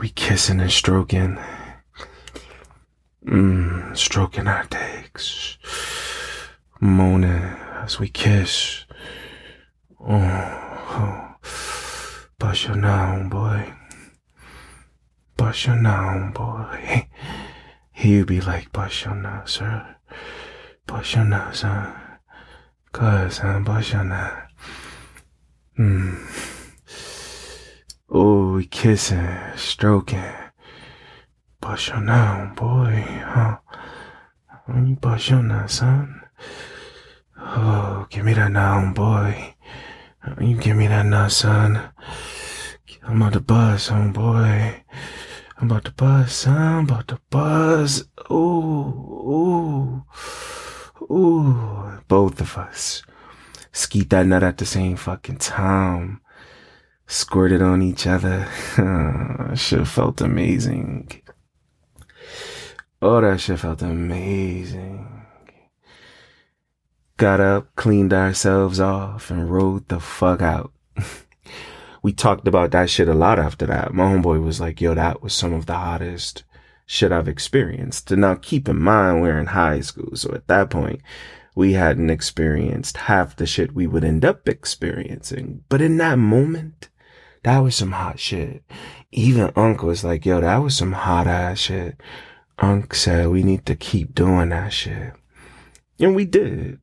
We 0.00 0.08
kissing 0.08 0.60
and 0.60 0.72
stroking. 0.72 1.38
Mmm, 3.24 3.96
stroking 3.96 4.46
our 4.46 4.64
dicks. 4.64 5.58
Moaning 6.80 7.56
as 7.82 8.00
we 8.00 8.08
kiss. 8.08 8.84
Oh, 10.00 10.14
oh. 10.18 11.34
bust 12.38 12.66
your 12.66 12.76
nut, 12.76 13.28
boy. 13.28 13.74
Bust 15.36 15.66
your 15.66 15.76
nut, 15.76 16.34
boy. 16.34 17.08
He'll 17.92 18.24
be 18.24 18.40
like, 18.40 18.72
bust 18.72 19.04
your 19.04 19.14
nut, 19.14 19.48
sir. 19.48 19.96
Bust 20.86 21.14
your 21.14 21.24
nut, 21.24 21.54
son. 21.54 21.94
Cuz, 22.92 23.36
son, 23.36 23.64
bust 23.64 23.92
your 23.92 24.04
nut. 24.04 24.48
Hmm. 25.76 26.14
Oh, 28.08 28.52
we 28.54 28.66
kissing, 28.66 29.36
stroking. 29.56 30.32
Bust 31.60 31.88
your 31.88 32.00
nut, 32.00 32.56
boy, 32.56 33.04
huh? 33.24 33.58
When 34.66 34.86
you 34.86 34.96
bust 34.96 35.30
your 35.30 35.42
nut, 35.42 35.70
son. 35.70 36.22
Oh, 37.38 38.06
give 38.08 38.24
me 38.24 38.32
that 38.34 38.52
nut, 38.52 38.94
boy. 38.94 39.54
You 40.40 40.56
give 40.56 40.76
me 40.76 40.86
that 40.86 41.06
nut, 41.06 41.32
son. 41.32 41.90
I'm 43.02 43.22
about 43.22 43.34
to 43.34 43.40
buzz, 43.40 43.88
homeboy. 43.88 44.82
I'm 45.58 45.70
about 45.70 45.84
to 45.86 45.92
buzz. 45.92 46.46
I'm 46.46 46.84
about 46.84 47.08
to 47.08 47.20
buzz. 47.30 48.08
Ooh, 48.30 48.34
ooh, 49.34 50.04
ooh. 51.10 51.98
Both 52.08 52.40
of 52.40 52.58
us. 52.58 53.02
Skeet 53.72 54.10
that 54.10 54.26
nut 54.26 54.42
at 54.42 54.58
the 54.58 54.66
same 54.66 54.96
fucking 54.96 55.38
time. 55.38 56.20
Squirted 57.06 57.62
on 57.62 57.82
each 57.82 58.06
other. 58.06 58.48
shit 59.54 59.86
felt 59.86 60.20
amazing. 60.20 61.22
Oh, 63.00 63.20
that 63.20 63.40
shit 63.40 63.60
felt 63.60 63.82
amazing 63.82 65.16
got 67.16 67.40
up, 67.40 67.74
cleaned 67.76 68.12
ourselves 68.12 68.80
off, 68.80 69.30
and 69.30 69.50
rode 69.50 69.88
the 69.88 70.00
fuck 70.00 70.42
out. 70.42 70.72
we 72.06 72.12
talked 72.12 72.46
about 72.46 72.70
that 72.70 72.88
shit 72.88 73.08
a 73.08 73.14
lot 73.14 73.36
after 73.36 73.66
that. 73.66 73.92
My 73.92 74.04
homeboy 74.04 74.40
was 74.40 74.60
like, 74.60 74.80
yo, 74.80 74.94
that 74.94 75.24
was 75.24 75.34
some 75.34 75.52
of 75.52 75.66
the 75.66 75.74
hottest 75.74 76.44
shit 76.86 77.10
I've 77.10 77.26
experienced. 77.26 78.12
And 78.12 78.20
now 78.20 78.36
keep 78.36 78.68
in 78.68 78.78
mind, 78.78 79.22
we're 79.22 79.40
in 79.40 79.46
high 79.46 79.80
school. 79.80 80.14
So 80.14 80.32
at 80.32 80.46
that 80.46 80.70
point, 80.70 81.00
we 81.56 81.72
hadn't 81.72 82.10
experienced 82.10 82.96
half 82.96 83.34
the 83.34 83.44
shit 83.44 83.74
we 83.74 83.88
would 83.88 84.04
end 84.04 84.24
up 84.24 84.48
experiencing. 84.48 85.64
But 85.68 85.80
in 85.80 85.96
that 85.96 86.20
moment, 86.20 86.90
that 87.42 87.58
was 87.58 87.74
some 87.74 87.90
hot 87.90 88.20
shit. 88.20 88.62
Even 89.10 89.50
Unc 89.56 89.82
was 89.82 90.04
like, 90.04 90.24
yo, 90.24 90.40
that 90.40 90.58
was 90.58 90.76
some 90.76 90.92
hot 90.92 91.26
ass 91.26 91.58
shit. 91.58 92.00
Unc 92.60 92.94
said 92.94 93.30
we 93.30 93.42
need 93.42 93.66
to 93.66 93.74
keep 93.74 94.14
doing 94.14 94.50
that 94.50 94.72
shit. 94.72 95.12
And 95.98 96.14
we 96.14 96.24
did 96.24 96.78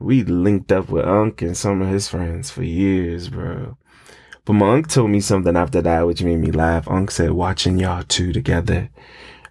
we 0.00 0.24
linked 0.24 0.72
up 0.72 0.88
with 0.88 1.04
Unc 1.04 1.42
and 1.42 1.56
some 1.56 1.82
of 1.82 1.88
his 1.88 2.08
friends 2.08 2.50
for 2.50 2.62
years, 2.62 3.28
bro. 3.28 3.76
But 4.44 4.54
my 4.54 4.74
unc 4.74 4.88
told 4.88 5.10
me 5.10 5.20
something 5.20 5.56
after 5.56 5.82
that 5.82 6.06
which 6.06 6.22
made 6.22 6.38
me 6.38 6.50
laugh. 6.50 6.88
Unc 6.88 7.10
said 7.10 7.32
watching 7.32 7.78
y'all 7.78 8.02
two 8.02 8.32
together 8.32 8.90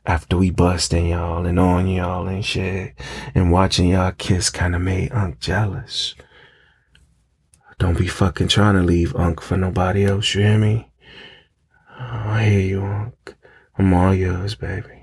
after 0.05 0.37
we 0.37 0.49
busting 0.49 1.07
y'all 1.07 1.45
and 1.45 1.59
on 1.59 1.87
y'all 1.87 2.27
and 2.27 2.43
shit 2.43 2.95
and 3.35 3.51
watching 3.51 3.89
y'all 3.89 4.11
kiss 4.11 4.49
kind 4.49 4.75
of 4.75 4.81
made 4.81 5.11
Unc 5.11 5.39
jealous. 5.39 6.15
Don't 7.77 7.97
be 7.97 8.07
fucking 8.07 8.49
trying 8.49 8.75
to 8.75 8.81
leave 8.81 9.15
Unc 9.15 9.39
for 9.39 9.55
nobody 9.55 10.05
else, 10.05 10.35
you 10.35 10.41
hear 10.41 10.57
me? 10.57 10.91
I 11.97 12.43
hear 12.43 12.59
you, 12.59 12.83
Unc. 12.83 13.35
I'm 13.77 13.93
all 13.93 14.13
yours, 14.13 14.55
baby. 14.55 14.98